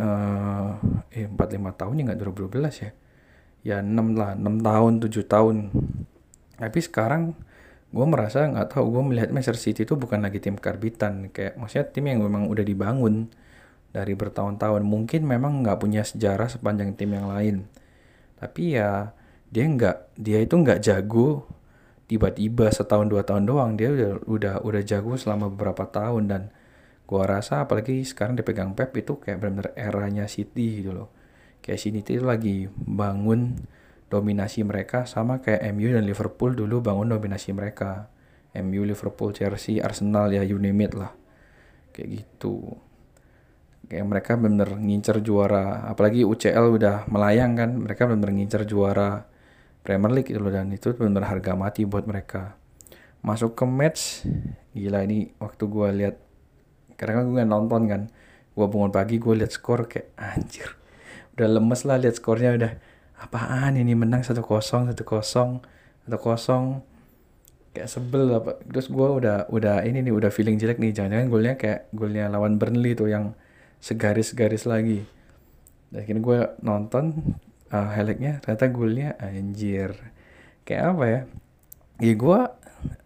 [0.00, 0.72] uh,
[1.12, 2.90] eh 4-5 tahun ya nggak 2012 ya?
[3.62, 5.56] Ya 6 lah 6 tahun 7 tahun.
[6.58, 7.22] Tapi sekarang
[7.92, 11.30] gue merasa nggak tahu gue melihat Manchester City itu bukan lagi tim karbitan.
[11.30, 13.28] Kayak maksudnya tim yang memang udah dibangun
[13.92, 14.82] dari bertahun-tahun.
[14.82, 17.68] Mungkin memang nggak punya sejarah sepanjang tim yang lain.
[18.40, 19.14] Tapi ya
[19.52, 21.44] dia nggak dia itu nggak jago
[22.12, 26.42] tiba-tiba setahun dua tahun doang dia udah udah udah jago selama beberapa tahun dan
[27.08, 31.08] gue rasa apalagi sekarang dipegang Pep itu kayak benar-benar eranya City gitu loh
[31.64, 33.56] kayak City itu lagi bangun
[34.12, 38.12] dominasi mereka sama kayak MU dan Liverpool dulu bangun dominasi mereka.
[38.52, 41.16] MU, Liverpool, Chelsea, Arsenal ya you name it lah.
[41.96, 42.76] Kayak gitu.
[43.88, 49.31] Kayak mereka bener ngincer juara, apalagi UCL udah melayang kan, mereka bener ngincer juara
[49.82, 52.54] Premier League gitu loh dan itu bener harga mati buat mereka.
[53.22, 54.26] Masuk ke match,
[54.74, 56.16] gila ini waktu gue lihat
[56.98, 58.02] karena kan gue nonton kan,
[58.54, 60.78] gue bangun pagi gue lihat skor kayak anjir,
[61.34, 62.72] udah lemes lah lihat skornya udah
[63.22, 65.62] apaan ini menang satu kosong satu kosong
[66.06, 66.64] satu kosong.
[67.72, 71.54] Kayak sebel apa terus gue udah udah ini nih udah feeling jelek nih jangan-jangan golnya
[71.56, 73.32] kayak golnya lawan Burnley tuh yang
[73.80, 75.08] segaris-garis lagi.
[75.88, 77.04] Dan akhirnya gue nonton
[77.72, 79.96] uh, highlightnya ternyata golnya anjir.
[80.62, 81.20] Kayak apa ya?
[81.98, 82.40] Ya gue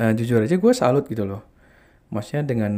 [0.02, 1.46] uh, jujur aja gue salut gitu loh.
[2.10, 2.72] Maksudnya dengan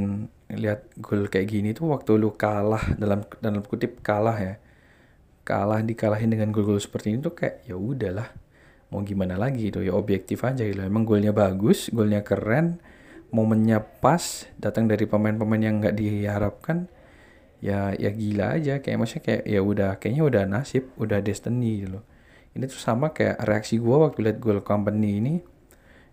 [0.48, 4.54] lihat gol kayak gini tuh waktu lu kalah dalam dalam kutip kalah ya.
[5.48, 8.28] Kalah dikalahin dengan gol-gol seperti ini tuh kayak ya udahlah
[8.88, 10.80] mau gimana lagi itu ya objektif aja gitu.
[10.84, 12.80] Emang golnya bagus golnya keren
[13.28, 16.88] momennya pas datang dari pemain-pemain yang nggak diharapkan
[17.58, 18.80] ya ya gila aja.
[18.82, 22.04] Kayak maksudnya kayak ya udah kayaknya udah nasib udah destiny gitu loh.
[22.56, 25.34] Ini tuh sama kayak reaksi gue waktu lihat gol company ini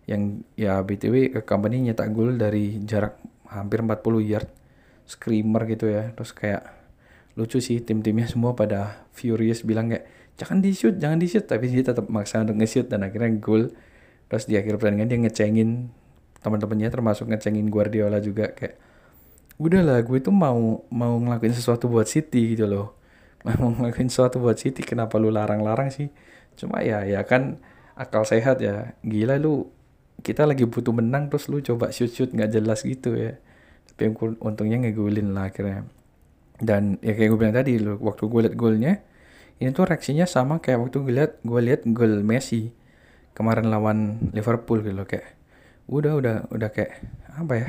[0.05, 3.17] yang ya btw company nyetak gol dari jarak
[3.49, 4.49] hampir 40 yard
[5.09, 6.13] screamer gitu ya.
[6.13, 6.61] Terus kayak
[7.35, 10.07] lucu sih tim-timnya semua pada furious bilang kayak
[10.39, 13.71] jangan di shoot jangan di shoot tapi dia tetap maksa untuk nge-shoot dan akhirnya gol
[14.31, 15.91] terus di akhir pertandingan dia ngecengin
[16.43, 18.79] teman-temannya termasuk ngecengin Guardiola juga kayak
[19.61, 22.87] udahlah gue tuh mau mau ngelakuin sesuatu buat City gitu loh.
[23.45, 26.09] Mau ngelakuin sesuatu buat City kenapa lu larang-larang sih?
[26.57, 27.61] Cuma ya ya kan
[27.93, 28.97] akal sehat ya.
[29.05, 29.69] Gila lu
[30.25, 33.37] kita lagi butuh menang terus lu coba shoot shoot nggak jelas gitu ya.
[33.93, 35.85] Tapi untungnya ngegulin lah akhirnya.
[36.57, 38.93] Dan ya kayak gue bilang tadi lo waktu gue liat golnya
[39.59, 42.75] ini tuh reaksinya sama kayak waktu gue liat gue liat gol Messi
[43.35, 45.35] kemarin lawan Liverpool gitu loh kayak
[45.87, 47.03] udah udah udah kayak
[47.35, 47.67] apa ya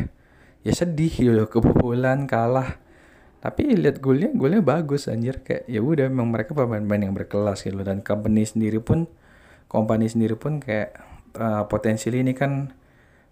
[0.67, 2.83] ya sedih gitu kebobolan kalah.
[3.39, 5.47] Tapi lihat golnya golnya bagus anjir.
[5.47, 7.79] Kayak ya udah memang mereka pemain-pemain yang berkelas gitu.
[7.87, 9.07] Dan company sendiri pun
[9.71, 10.99] company sendiri pun kayak
[11.39, 12.75] uh, potensi ini kan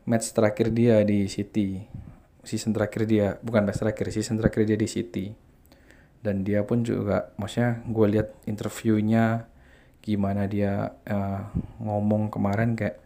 [0.07, 1.83] match terakhir dia di City.
[2.47, 5.35] Season terakhir dia bukan match terakhir season terakhir dia di City.
[6.23, 9.51] Dan dia pun juga maksudnya gue lihat interviewnya
[10.05, 11.41] gimana dia uh,
[11.81, 13.01] ngomong kemarin kayak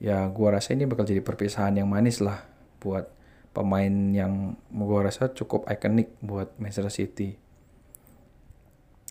[0.00, 2.40] ya gue rasa ini bakal jadi perpisahan yang manis lah
[2.80, 3.19] buat
[3.50, 7.34] pemain yang gue rasa cukup ikonik buat Manchester City.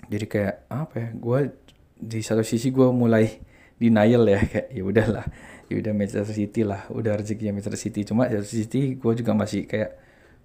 [0.08, 1.40] Jadi kayak apa ya gue
[2.00, 3.28] di satu sisi gue mulai
[3.76, 5.26] denial ya kayak ya udahlah
[5.68, 8.08] ya udah Manchester City lah udah rezekinya Manchester City.
[8.08, 10.00] Cuma Manchester City gue juga masih kayak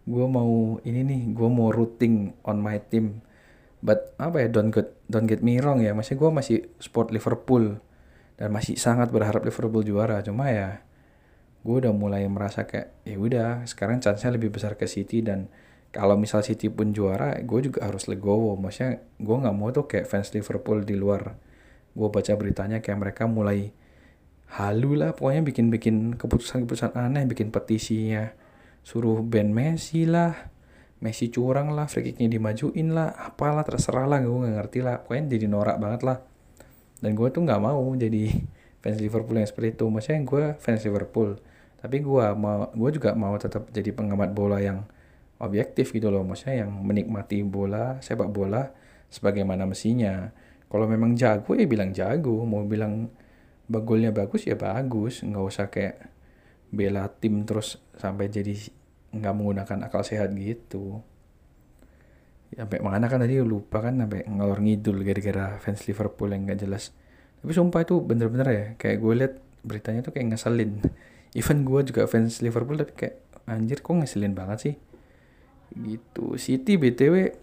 [0.04, 3.22] gue mau ini nih gue mau rooting on my team.
[3.84, 7.78] But apa ya don't get don't get me wrong ya masih gue masih support Liverpool
[8.34, 10.18] dan masih sangat berharap Liverpool juara.
[10.26, 10.82] Cuma ya
[11.64, 15.24] gue udah mulai merasa kayak ya udah sekarang chance-nya lebih besar ke City.
[15.24, 15.48] Dan
[15.88, 20.06] kalau misal City pun juara gue juga harus legowo maksudnya gue nggak mau tuh kayak
[20.06, 21.40] fans Liverpool di luar.
[21.96, 23.72] Gue baca beritanya kayak mereka mulai
[24.54, 28.36] halu lah pokoknya bikin-bikin keputusan-keputusan aneh bikin petisinya.
[28.84, 30.54] Suruh band Messi lah
[31.04, 35.04] Messi curang lah free kicknya dimajuin lah apalah terserah lah gue gak ngerti lah.
[35.04, 36.18] Pokoknya jadi norak banget lah.
[37.04, 38.32] Dan gue tuh nggak mau jadi
[38.84, 39.84] fans Liverpool yang seperti itu.
[39.84, 41.36] Maksudnya gue fans Liverpool
[41.84, 44.88] tapi gue mau gue juga mau tetap jadi pengamat bola yang
[45.36, 46.24] objektif gitu loh.
[46.24, 48.72] Maksudnya yang menikmati bola sepak bola
[49.12, 50.32] sebagaimana mestinya.
[50.64, 52.40] Kalau memang jago ya bilang jago.
[52.48, 53.12] Mau bilang
[53.68, 55.20] bagulnya bagus ya bagus.
[55.28, 56.08] Nggak usah kayak
[56.72, 58.56] bela tim terus sampai jadi
[59.12, 61.04] nggak menggunakan akal sehat gitu.
[62.48, 66.96] Sampai mana kan tadi lupa kan sampai ngalor ngidul gara-gara fans Liverpool yang nggak jelas.
[67.44, 69.34] Tapi sumpah itu bener-bener ya kayak gue liat
[69.68, 70.80] beritanya tuh kayak ngeselin
[71.34, 74.74] even gue juga fans Liverpool tapi kayak anjir kok ngeselin banget sih
[75.74, 77.34] gitu City btw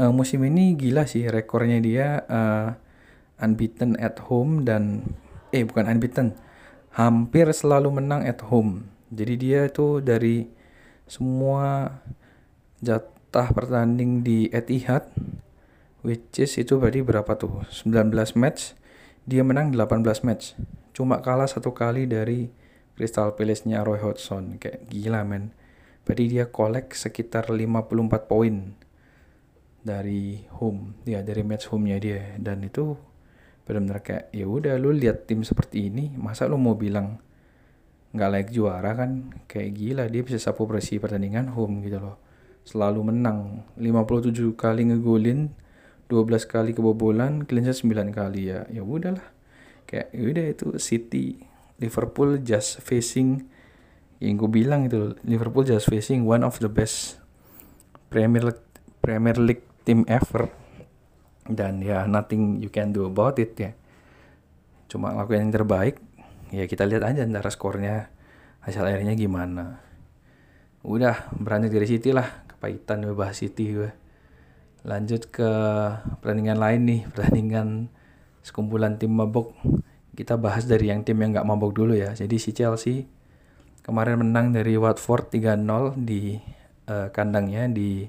[0.00, 2.72] uh, eh, musim ini gila sih rekornya dia uh,
[3.42, 5.04] unbeaten at home dan
[5.52, 6.32] eh bukan unbeaten
[6.92, 8.88] hampir selalu menang at home.
[9.12, 10.48] Jadi dia itu dari
[11.08, 12.00] semua
[12.80, 15.08] jatah pertanding di Etihad
[16.02, 17.62] which is itu berarti berapa tuh?
[17.68, 18.74] 19 match,
[19.28, 20.56] dia menang 18 match.
[20.96, 22.50] Cuma kalah satu kali dari
[22.96, 24.60] Crystal Palace-nya Roy Hodgson.
[24.60, 25.56] Kayak gila men.
[26.02, 28.74] Berarti dia kolek sekitar 54 poin
[29.82, 32.22] dari home, ya dari match home-nya dia.
[32.38, 32.94] Dan itu
[33.62, 37.22] benar-benar kayak ya udah lu lihat tim seperti ini masa lu mau bilang
[38.12, 39.32] nggak layak juara kan?
[39.46, 42.16] Kayak gila dia bisa sapu bersih pertandingan home gitu loh.
[42.62, 43.66] Selalu menang.
[43.78, 45.50] 57 kali ngegolin
[46.10, 48.52] 12 kali kebobolan clean sheet 9 kali.
[48.52, 49.24] Ya ya udahlah.
[49.88, 51.51] Kayak ya udah itu City
[51.82, 53.50] Liverpool just facing
[54.22, 57.18] yang gue bilang itu Liverpool just facing one of the best
[58.06, 58.64] Premier League,
[59.02, 60.46] Premier League team ever.
[61.42, 63.74] Dan ya nothing you can do about it ya.
[64.86, 65.98] Cuma lakukan yang terbaik
[66.54, 68.12] ya kita lihat aja ntar skornya
[68.62, 69.82] hasil akhirnya gimana.
[70.86, 73.90] Udah berani dari City lah kepahitan gue bahas City gue.
[74.86, 75.50] Lanjut ke
[76.22, 77.90] pertandingan lain nih pertandingan
[78.46, 79.54] sekumpulan tim mabok
[80.12, 82.12] kita bahas dari yang tim yang nggak mabok dulu ya.
[82.12, 83.08] Jadi si Chelsea
[83.82, 86.36] kemarin menang dari Watford 3-0 di
[86.88, 88.06] uh, kandangnya di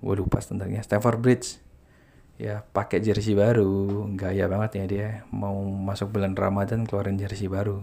[0.00, 1.48] waduh pas tentangnya Stamford Bridge.
[2.38, 5.08] Ya pakai jersey baru gaya banget ya dia.
[5.34, 7.82] Mau masuk bulan Ramadan keluarin jersey baru.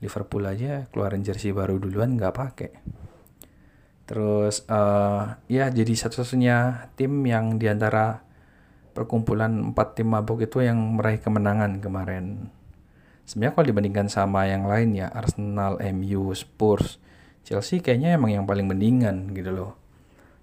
[0.00, 2.72] Liverpool aja keluarin jersey baru duluan nggak pakai.
[4.08, 8.29] Terus uh, ya jadi satu-satunya tim yang di antara
[9.00, 12.52] perkumpulan empat tim mabuk itu yang meraih kemenangan kemarin
[13.24, 17.00] sebenarnya kalau dibandingkan sama yang lain ya Arsenal, MU, Spurs,
[17.48, 19.80] Chelsea kayaknya emang yang paling mendingan gitu loh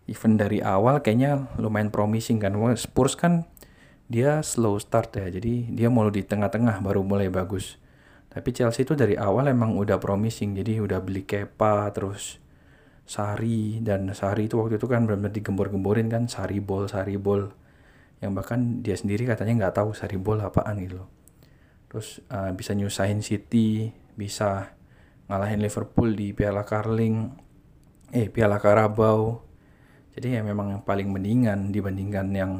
[0.07, 2.55] even dari awal kayaknya lumayan promising kan.
[2.79, 3.45] Spurs kan
[4.07, 5.27] dia slow start ya.
[5.27, 7.77] Jadi dia mau di tengah-tengah baru mulai bagus.
[8.31, 10.55] Tapi Chelsea itu dari awal emang udah promising.
[10.55, 12.39] Jadi udah beli Kepa terus
[13.07, 17.51] Sari dan Sari itu waktu itu kan benar-benar digembor-gemborin kan Sari Ball Sari Ball
[18.17, 21.09] yang bahkan dia sendiri katanya nggak tahu Sari Ball apaan gitu loh.
[21.87, 24.73] Terus uh, bisa nyusahin City bisa
[25.29, 27.29] ngalahin Liverpool di Piala Carling
[28.11, 29.45] eh Piala Carabao.
[30.17, 32.53] Jadi ya memang yang paling mendingan dibandingkan yang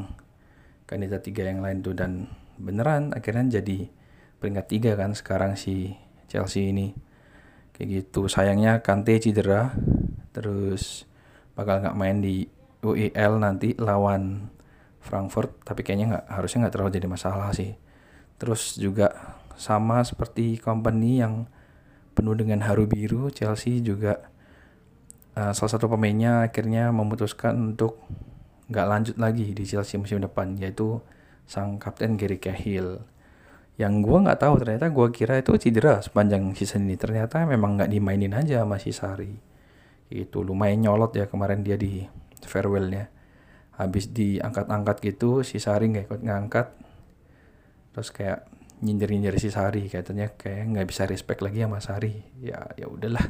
[0.85, 1.97] kandidat tiga yang lain tuh.
[1.97, 2.29] Dan
[2.61, 3.89] beneran akhirnya jadi
[4.37, 5.97] peringkat tiga kan sekarang si
[6.29, 6.93] Chelsea ini.
[7.73, 8.29] Kayak gitu.
[8.29, 9.73] Sayangnya Kante cedera
[10.37, 11.09] terus
[11.57, 12.45] bakal nggak main di
[12.85, 14.53] UEL nanti lawan
[15.07, 17.79] Frankfurt tapi kayaknya nggak harusnya nggak terlalu jadi masalah sih.
[18.35, 21.47] Terus juga sama seperti company yang
[22.13, 24.27] penuh dengan haru biru Chelsea juga
[25.39, 28.03] uh, salah satu pemainnya akhirnya memutuskan untuk
[28.67, 30.99] nggak lanjut lagi di Chelsea musim depan yaitu
[31.47, 32.99] sang kapten Gary Cahill.
[33.79, 36.99] Yang gue nggak tahu ternyata gue kira itu cedera sepanjang season ini.
[36.99, 39.47] Ternyata memang nggak dimainin aja masih Sari
[40.07, 42.07] itu lumayan nyolot ya kemarin dia di
[42.43, 43.11] farewellnya
[43.77, 46.67] habis diangkat-angkat gitu si Sari nggak ikut ngangkat.
[47.93, 48.49] Terus kayak
[48.81, 52.13] nyindir-nyindir si Sari katanya kayak nggak bisa respect lagi sama Sari.
[52.41, 53.23] Ya ya udahlah.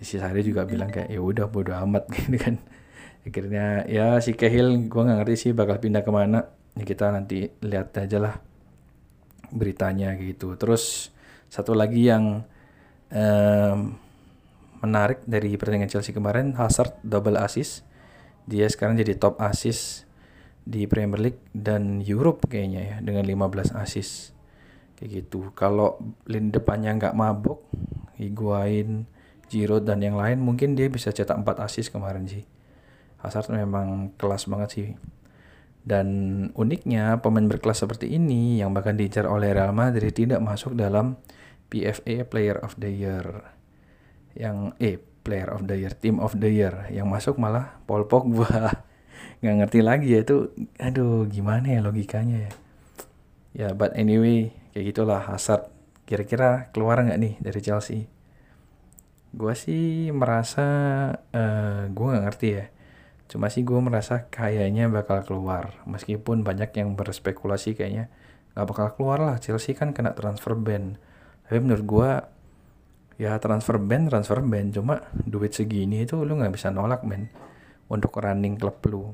[0.00, 2.08] Si Sari juga bilang kayak ya udah bodo amat.
[2.16, 2.56] Gitu kan.
[3.22, 6.48] Akhirnya ya si Kehil gue nggak ngerti sih bakal pindah ke mana.
[6.74, 8.34] Ya kita nanti lihat aja lah
[9.52, 10.56] beritanya gitu.
[10.56, 11.12] Terus
[11.52, 12.40] satu lagi yang
[13.12, 13.78] um,
[14.82, 17.86] menarik dari pertandingan Chelsea kemarin Hazard double assist
[18.46, 20.06] dia sekarang jadi top assist
[20.62, 24.34] di Premier League dan Europe kayaknya ya dengan 15 assist.
[24.98, 25.50] Kayak gitu.
[25.58, 25.98] Kalau
[26.30, 27.66] lini depannya nggak mabuk
[28.18, 29.06] Higuain
[29.50, 32.46] Giroud dan yang lain mungkin dia bisa cetak 4 assist kemarin sih.
[33.22, 34.88] Hazard memang kelas banget sih.
[35.82, 36.06] Dan
[36.54, 41.18] uniknya pemain berkelas seperti ini yang bahkan diincar oleh Real Madrid tidak masuk dalam
[41.66, 43.26] PFA Player of the Year.
[44.38, 48.82] Yang eh player of the year, team of the year yang masuk malah Paul Pogba.
[49.42, 52.52] nggak ngerti lagi ya itu aduh gimana ya logikanya ya.
[53.52, 55.66] Ya but anyway kayak gitulah Hazard
[56.06, 58.06] kira-kira keluar nggak nih dari Chelsea?
[59.34, 60.66] Gue sih merasa
[61.32, 62.64] uh, eh, gue nggak ngerti ya.
[63.26, 68.12] Cuma sih gue merasa kayaknya bakal keluar meskipun banyak yang berspekulasi kayaknya
[68.52, 71.00] nggak bakal keluar lah Chelsea kan kena transfer ban.
[71.48, 72.10] Tapi menurut gue
[73.20, 77.28] ya transfer band transfer band cuma duit segini itu lu nggak bisa nolak men
[77.92, 79.12] untuk running klub lu.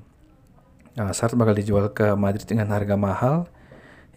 [0.94, 3.51] Nah saat bakal dijual ke Madrid dengan harga mahal.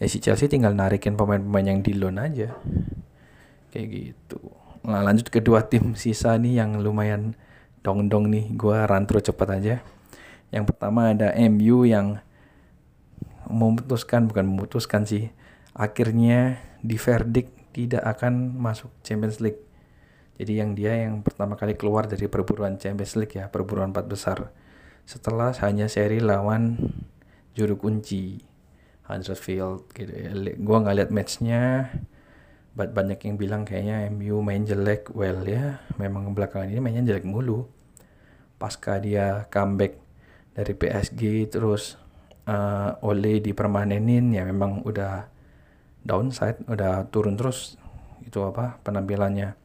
[0.01, 2.57] Ya si Chelsea tinggal narikin pemain-pemain yang di loan aja.
[3.69, 4.41] Kayak gitu.
[4.85, 7.37] Nah lanjut ke dua tim sisa nih yang lumayan
[7.85, 8.49] dong-dong nih.
[8.57, 9.75] Gua rantro cepet aja.
[10.49, 12.21] Yang pertama ada MU yang
[13.51, 15.27] memutuskan bukan memutuskan sih
[15.75, 19.59] akhirnya di verdict tidak akan masuk Champions League
[20.41, 24.49] jadi yang dia yang pertama kali keluar dari perburuan Champions League ya, perburuan empat besar.
[25.05, 26.81] Setelah hanya seri lawan
[27.53, 28.41] juru kunci
[29.05, 30.33] Huddersfield gitu ya.
[30.57, 31.93] Gua nggak lihat matchnya,
[32.73, 35.13] but banyak yang bilang kayaknya MU main jelek.
[35.13, 37.69] Well ya, memang belakangan ini mainnya jelek mulu.
[38.57, 40.01] Pasca dia comeback
[40.57, 42.01] dari PSG terus
[42.49, 45.29] uh, Ole dipermanenin ya memang udah
[46.01, 47.77] downside, udah turun terus
[48.25, 49.60] itu apa penampilannya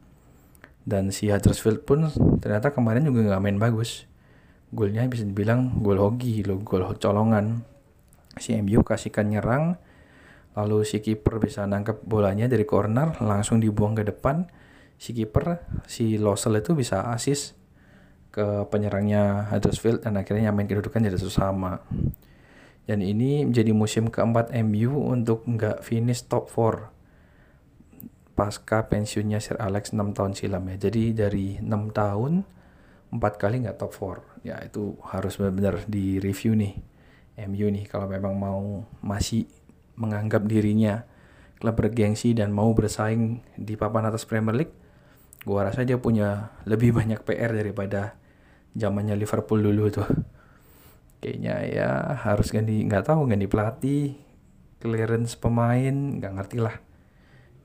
[0.87, 2.07] dan si Huddersfield pun
[2.39, 4.07] ternyata kemarin juga nggak main bagus.
[4.71, 7.67] Golnya bisa dibilang gol hoki lo gol colongan.
[8.39, 9.77] Si MU kasihkan nyerang
[10.57, 14.47] lalu si kiper bisa nangkep bolanya dari corner langsung dibuang ke depan.
[14.97, 17.53] Si kiper si Losel itu bisa asis
[18.33, 21.85] ke penyerangnya Huddersfield dan akhirnya nyamain kedudukan jadi sama
[22.87, 26.96] dan ini menjadi musim keempat MU untuk nggak finish top 4
[28.37, 30.77] pasca pensiunnya Sir Alex 6 tahun silam ya.
[30.77, 32.45] Jadi dari 6 tahun
[33.09, 33.93] empat kali nggak top
[34.45, 34.45] 4.
[34.45, 36.77] Ya itu harus benar-benar di review nih
[37.49, 39.49] MU nih kalau memang mau masih
[39.97, 41.09] menganggap dirinya
[41.57, 44.77] klub bergengsi dan mau bersaing di papan atas Premier League.
[45.49, 48.21] Gua rasa dia punya lebih banyak PR daripada
[48.77, 50.09] zamannya Liverpool dulu tuh.
[51.25, 54.21] Kayaknya ya harus ganti nggak tahu ganti pelatih,
[54.77, 56.86] clearance pemain, nggak ngerti lah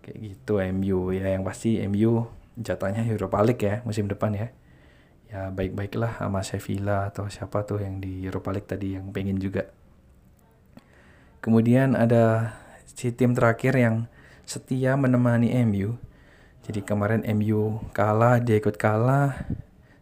[0.02, 2.28] kayak gitu MU ya yang pasti MU
[2.58, 4.48] jatahnya Europa League ya musim depan ya.
[5.32, 9.72] Ya baik-baiklah sama Sevilla atau siapa tuh yang di Europa League tadi yang pengen juga.
[11.40, 14.12] Kemudian ada si tim terakhir yang
[14.44, 15.96] setia menemani MU
[16.62, 19.34] jadi kemarin MU kalah dia ikut kalah.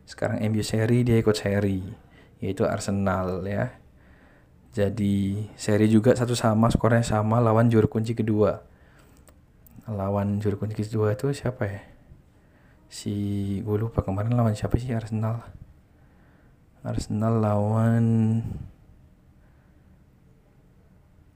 [0.04, 1.82] Sekarang MU seri dia ikut seri
[2.39, 3.72] yaitu Arsenal ya.
[4.76, 8.69] Jadi seri juga satu sama skornya sama lawan juru kunci kedua
[9.94, 11.82] lawan juru kunci kedua itu siapa ya?
[12.90, 13.14] Si
[13.62, 14.90] gue lupa kemarin lawan siapa sih?
[14.94, 15.46] Arsenal.
[16.82, 18.06] Arsenal lawan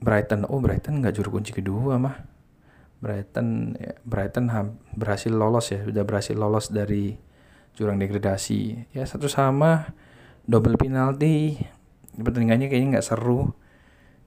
[0.04, 0.46] Brighton.
[0.50, 2.18] Oh Brighton nggak juru kunci kedua mah.
[3.04, 4.50] Brighton ya, Brighton
[4.96, 5.84] berhasil lolos ya.
[5.84, 7.16] Sudah berhasil lolos dari
[7.74, 8.92] jurang degradasi.
[8.94, 9.94] Ya satu sama
[10.46, 11.58] double penalti.
[12.14, 13.58] Pertandingannya kayaknya nggak seru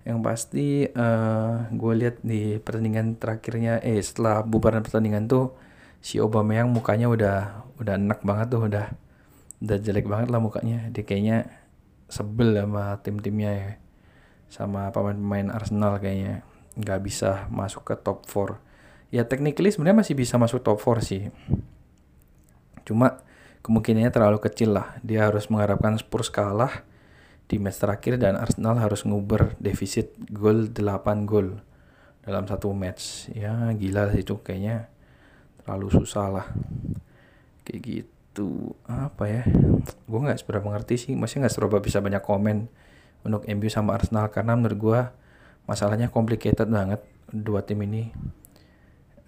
[0.06, 5.58] yang pasti uh, eh, gue lihat di pertandingan terakhirnya eh setelah bubaran pertandingan tuh
[5.98, 8.86] si Obama yang mukanya udah udah enak banget tuh udah
[9.66, 10.86] udah jelek banget lah mukanya.
[10.94, 11.50] Dia kayaknya
[12.06, 13.70] sebel sama tim-timnya ya
[14.46, 16.46] sama pemain-pemain Arsenal kayaknya.
[16.78, 18.62] Nggak bisa masuk ke top 4
[19.10, 21.22] ya technically sebenarnya masih bisa masuk top 4 sih.
[22.86, 23.26] Cuma
[23.66, 24.94] kemungkinannya terlalu kecil lah.
[25.02, 26.86] Dia harus mengharapkan Spurs kalah
[27.46, 31.62] di match terakhir dan Arsenal harus nguber defisit gol 8 gol
[32.26, 33.30] dalam satu match.
[33.30, 34.90] Ya gila sih itu kayaknya
[35.62, 36.46] terlalu susah lah.
[37.62, 38.74] Kayak gitu.
[38.90, 39.42] Apa ya?
[40.10, 41.12] Gue nggak seberapa mengerti sih.
[41.14, 42.66] Masih nggak seberapa bisa banyak komen
[43.22, 45.00] untuk MU sama Arsenal karena menurut gue
[45.70, 46.98] masalahnya complicated banget.
[47.30, 48.10] Dua tim ini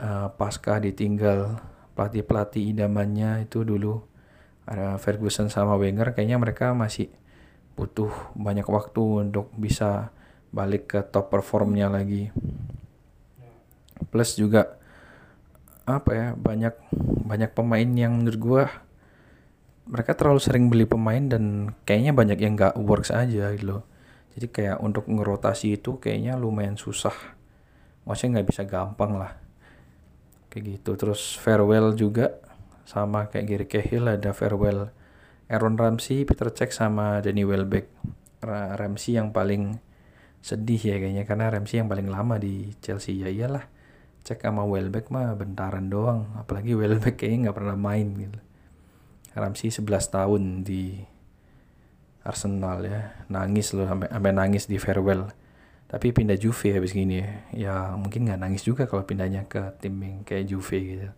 [0.02, 1.58] uh, pasca ditinggal
[1.94, 3.98] pelatih pelatih idamannya itu dulu
[4.68, 7.10] ada Ferguson sama Wenger kayaknya mereka masih
[7.78, 10.10] butuh banyak waktu untuk bisa
[10.50, 12.34] balik ke top performnya lagi.
[14.10, 14.74] Plus juga
[15.86, 16.74] apa ya banyak
[17.24, 18.64] banyak pemain yang menurut gue
[19.88, 23.82] mereka terlalu sering beli pemain dan kayaknya banyak yang gak works aja gitu loh.
[24.36, 27.14] Jadi kayak untuk ngerotasi itu kayaknya lumayan susah.
[28.04, 29.34] Maksudnya nggak bisa gampang lah.
[30.52, 30.90] Kayak gitu.
[30.94, 32.38] Terus farewell juga
[32.86, 34.94] sama kayak Gary Cahill ada farewell
[35.48, 37.88] Aaron Ramsey, Peter Cech sama Danny Welbeck.
[38.44, 39.80] Ramsey yang paling
[40.44, 43.64] sedih ya kayaknya karena Ramsey yang paling lama di Chelsea ya iyalah.
[44.28, 48.38] Cek sama Welbeck mah bentaran doang, apalagi Welbeck kayaknya nggak pernah main gitu.
[49.32, 51.00] Ramsey 11 tahun di
[52.28, 55.32] Arsenal ya, nangis loh sampai sampai nangis di farewell.
[55.88, 59.96] Tapi pindah Juve habis gini ya, ya mungkin nggak nangis juga kalau pindahnya ke tim
[59.96, 61.08] yang kayak Juve gitu.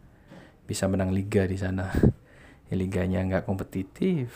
[0.70, 1.90] Bisa menang liga di sana
[2.70, 4.30] ya, liganya nggak kompetitif.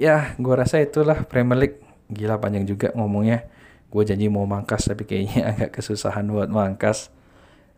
[0.00, 1.78] Ya gue rasa itulah Premier League.
[2.08, 3.44] Gila panjang juga ngomongnya.
[3.92, 7.12] Gue janji mau mangkas tapi kayaknya agak kesusahan buat mangkas.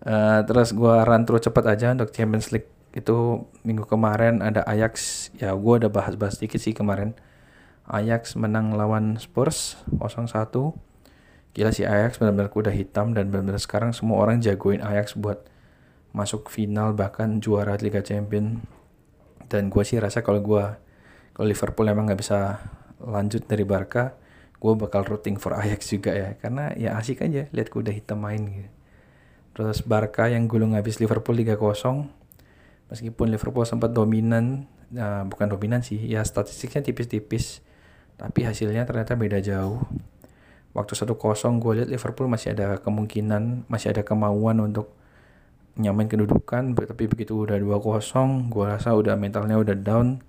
[0.04, 2.70] Uh, terus gue run terus cepat aja untuk Champions League.
[2.94, 5.28] Itu minggu kemarin ada Ajax.
[5.36, 7.18] Ya gue udah bahas-bahas dikit sih kemarin.
[7.84, 10.72] Ajax menang lawan Spurs 0-1
[11.54, 15.46] gila sih Ajax benar-benar kuda hitam dan benar-benar sekarang semua orang jagoin Ajax buat
[16.10, 18.66] masuk final bahkan juara Liga Champion
[19.54, 20.64] dan gue sih rasa kalau gue
[21.30, 22.58] kalau Liverpool emang nggak bisa
[22.98, 24.18] lanjut dari Barca
[24.64, 26.40] gue bakal rooting for Ajax juga ya.
[26.40, 28.70] Karena ya asik aja lihat kuda hitam main gitu.
[29.54, 31.60] Terus Barca yang gulung habis Liverpool 3-0
[32.88, 37.60] meskipun Liverpool sempat dominan nah, bukan dominan sih ya statistiknya tipis-tipis
[38.16, 39.84] tapi hasilnya ternyata beda jauh.
[40.74, 41.14] Waktu 1-0
[41.60, 44.96] gue lihat Liverpool masih ada kemungkinan masih ada kemauan untuk
[45.74, 50.22] nyamain kedudukan tapi begitu udah 2-0 gue rasa udah mentalnya udah down.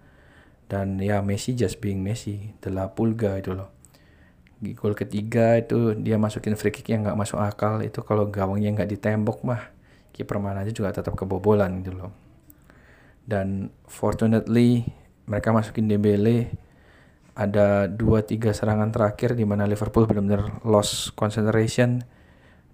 [0.65, 3.69] Dan ya Messi just being Messi telah pulga itu loh.
[4.57, 8.89] Gol ketiga itu dia masukin free kick yang nggak masuk akal itu kalau gawangnya nggak
[8.97, 9.61] ditembok mah
[10.09, 12.09] kiper mana aja juga tetap kebobolan gitu loh.
[13.21, 14.89] Dan fortunately
[15.29, 16.49] mereka masukin Dembele
[17.35, 22.01] ada dua tiga serangan terakhir di mana Liverpool benar-benar lost concentration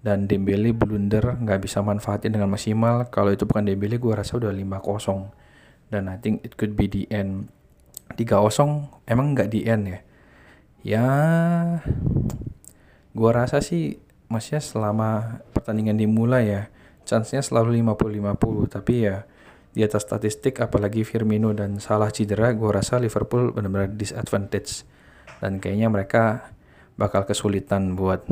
[0.02, 3.06] dan Dembele blunder nggak bisa manfaatin dengan maksimal.
[3.08, 7.06] Kalau itu bukan Dembele gue rasa udah 5-0 dan I think it could be the
[7.08, 7.48] end.
[8.18, 10.00] 3-0 emang nggak di end ya?
[10.82, 11.06] Ya
[13.14, 16.62] gue rasa sih maksudnya selama pertandingan dimulai ya
[17.06, 19.22] chance-nya selalu 50-50 tapi ya
[19.72, 24.84] di atas statistik apalagi Firmino dan Salah cedera gue rasa Liverpool benar-benar disadvantage.
[25.40, 26.51] Dan kayaknya mereka
[26.96, 28.24] bakal kesulitan buat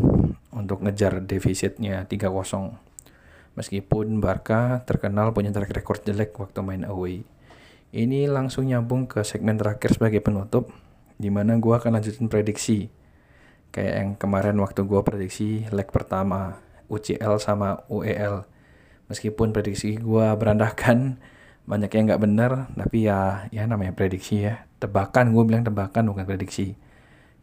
[0.52, 2.76] untuk ngejar defisitnya 3-0.
[3.58, 7.26] Meskipun Barca terkenal punya track record jelek waktu main away.
[7.90, 10.70] Ini langsung nyambung ke segmen terakhir sebagai penutup,
[11.18, 12.86] di mana gue akan lanjutin prediksi.
[13.74, 18.46] Kayak yang kemarin waktu gue prediksi leg pertama, UCL sama UEL.
[19.10, 21.18] Meskipun prediksi gue berandakan,
[21.66, 24.62] banyak yang nggak bener, tapi ya ya namanya prediksi ya.
[24.78, 26.78] Tebakan, gue bilang tebakan bukan prediksi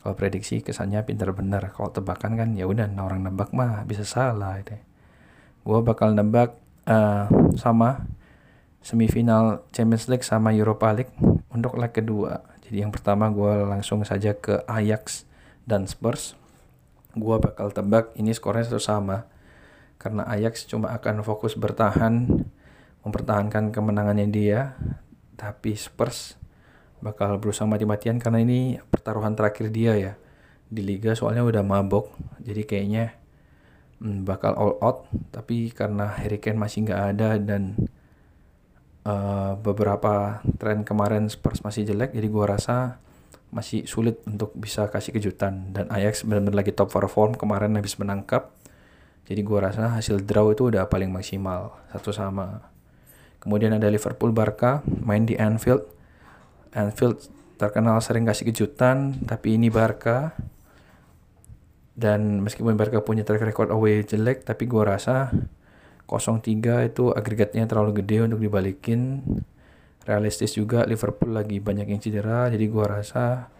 [0.07, 4.55] kalau prediksi kesannya pintar bener kalau tebakan kan ya udah orang nebak mah bisa salah
[4.55, 4.71] itu.
[5.67, 6.55] Gue bakal nebak
[6.87, 7.27] uh,
[7.59, 8.07] sama
[8.79, 11.11] semifinal Champions League sama Europa League
[11.51, 12.39] untuk leg kedua.
[12.63, 15.27] Jadi yang pertama gue langsung saja ke Ajax
[15.67, 16.39] dan Spurs.
[17.11, 19.27] Gue bakal tebak ini skornya satu sama.
[19.99, 22.47] Karena Ajax cuma akan fokus bertahan
[23.03, 24.79] mempertahankan kemenangannya dia.
[25.35, 26.39] Tapi Spurs
[26.99, 30.13] bakal berusaha mati-matian karena ini pertaruhan terakhir dia ya
[30.67, 32.11] di liga soalnya udah mabok.
[32.43, 33.15] Jadi kayaknya
[34.03, 35.07] hmm, bakal all out.
[35.31, 37.77] Tapi karena Harry Kane masih nggak ada dan
[39.07, 42.99] uh, beberapa tren kemarin Spurs masih jelek jadi gua rasa
[43.47, 45.71] masih sulit untuk bisa kasih kejutan.
[45.71, 48.51] Dan Ajax benar-benar lagi top perform kemarin habis menangkap.
[49.27, 52.67] Jadi gua rasa hasil draw itu udah paling maksimal satu sama.
[53.37, 55.96] Kemudian ada Liverpool Barca main di Anfield
[56.73, 57.23] Anfield
[57.57, 60.33] terkenal sering kasih kejutan, tapi ini Barca.
[61.97, 65.33] Dan meskipun Barca punya track record away jelek, tapi gue rasa
[66.05, 69.25] 0-3 itu agregatnya terlalu gede untuk dibalikin.
[70.07, 73.51] Realistis juga Liverpool lagi banyak yang cedera, jadi gue rasa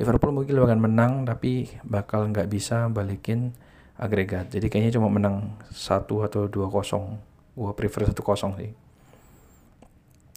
[0.00, 3.54] Liverpool mungkin akan menang, tapi bakal nggak bisa balikin
[4.00, 4.50] agregat.
[4.50, 7.54] Jadi kayaknya cuma menang 1 atau 2-0.
[7.54, 8.72] Gue prefer 1-0 sih.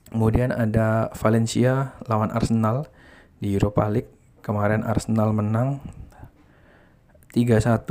[0.09, 2.85] Kemudian ada Valencia lawan Arsenal
[3.41, 4.11] di Europa League.
[4.45, 5.81] Kemarin Arsenal menang
[7.33, 7.83] 3-1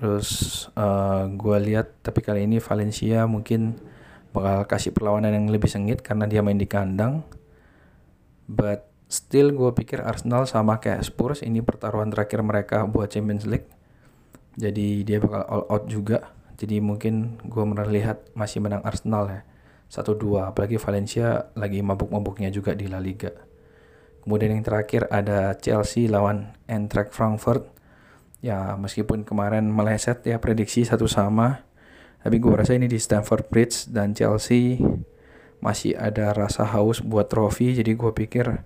[0.00, 0.28] terus
[0.74, 3.78] uh, eh, gue lihat tapi kali ini Valencia mungkin
[4.34, 7.22] bakal kasih perlawanan yang lebih sengit karena dia main di kandang.
[8.48, 13.68] But still gue pikir Arsenal sama kayak Spurs ini pertaruhan terakhir mereka buat Champions League.
[14.58, 16.34] Jadi dia bakal all out juga.
[16.58, 19.40] Jadi mungkin gue melihat masih menang Arsenal ya.
[19.88, 23.32] 1-2 apalagi Valencia lagi mabuk-mabuknya juga di La Liga.
[24.24, 27.64] Kemudian yang terakhir ada Chelsea lawan Eintracht Frankfurt.
[28.38, 31.66] Ya meskipun kemarin meleset ya prediksi satu sama,
[32.22, 34.78] tapi gue rasa ini di Stamford Bridge dan Chelsea
[35.58, 38.62] masih ada rasa haus buat trofi, jadi gue pikir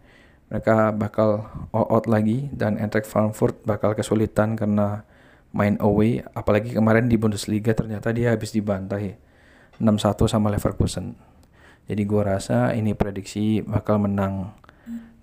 [0.52, 5.08] mereka bakal all out lagi dan Eintracht Frankfurt bakal kesulitan karena
[5.56, 9.16] main away, apalagi kemarin di Bundesliga ternyata dia habis dibantai
[9.82, 11.18] 6-1 sama Leverkusen.
[11.90, 14.54] Jadi gue rasa ini prediksi bakal menang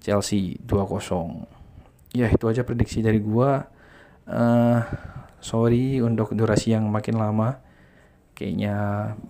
[0.03, 1.47] Chelsea 2-0.
[2.11, 3.51] Ya itu aja prediksi dari gue.
[4.29, 4.79] Uh,
[5.39, 7.63] sorry untuk durasi yang makin lama.
[8.35, 8.75] Kayaknya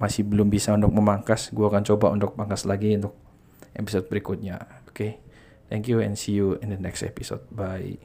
[0.01, 1.53] masih belum bisa untuk memangkas.
[1.53, 3.13] Gue akan coba untuk pangkas lagi untuk
[3.77, 4.85] episode berikutnya.
[4.89, 5.11] Oke, okay?
[5.69, 7.45] thank you and see you in the next episode.
[7.53, 8.01] Bye.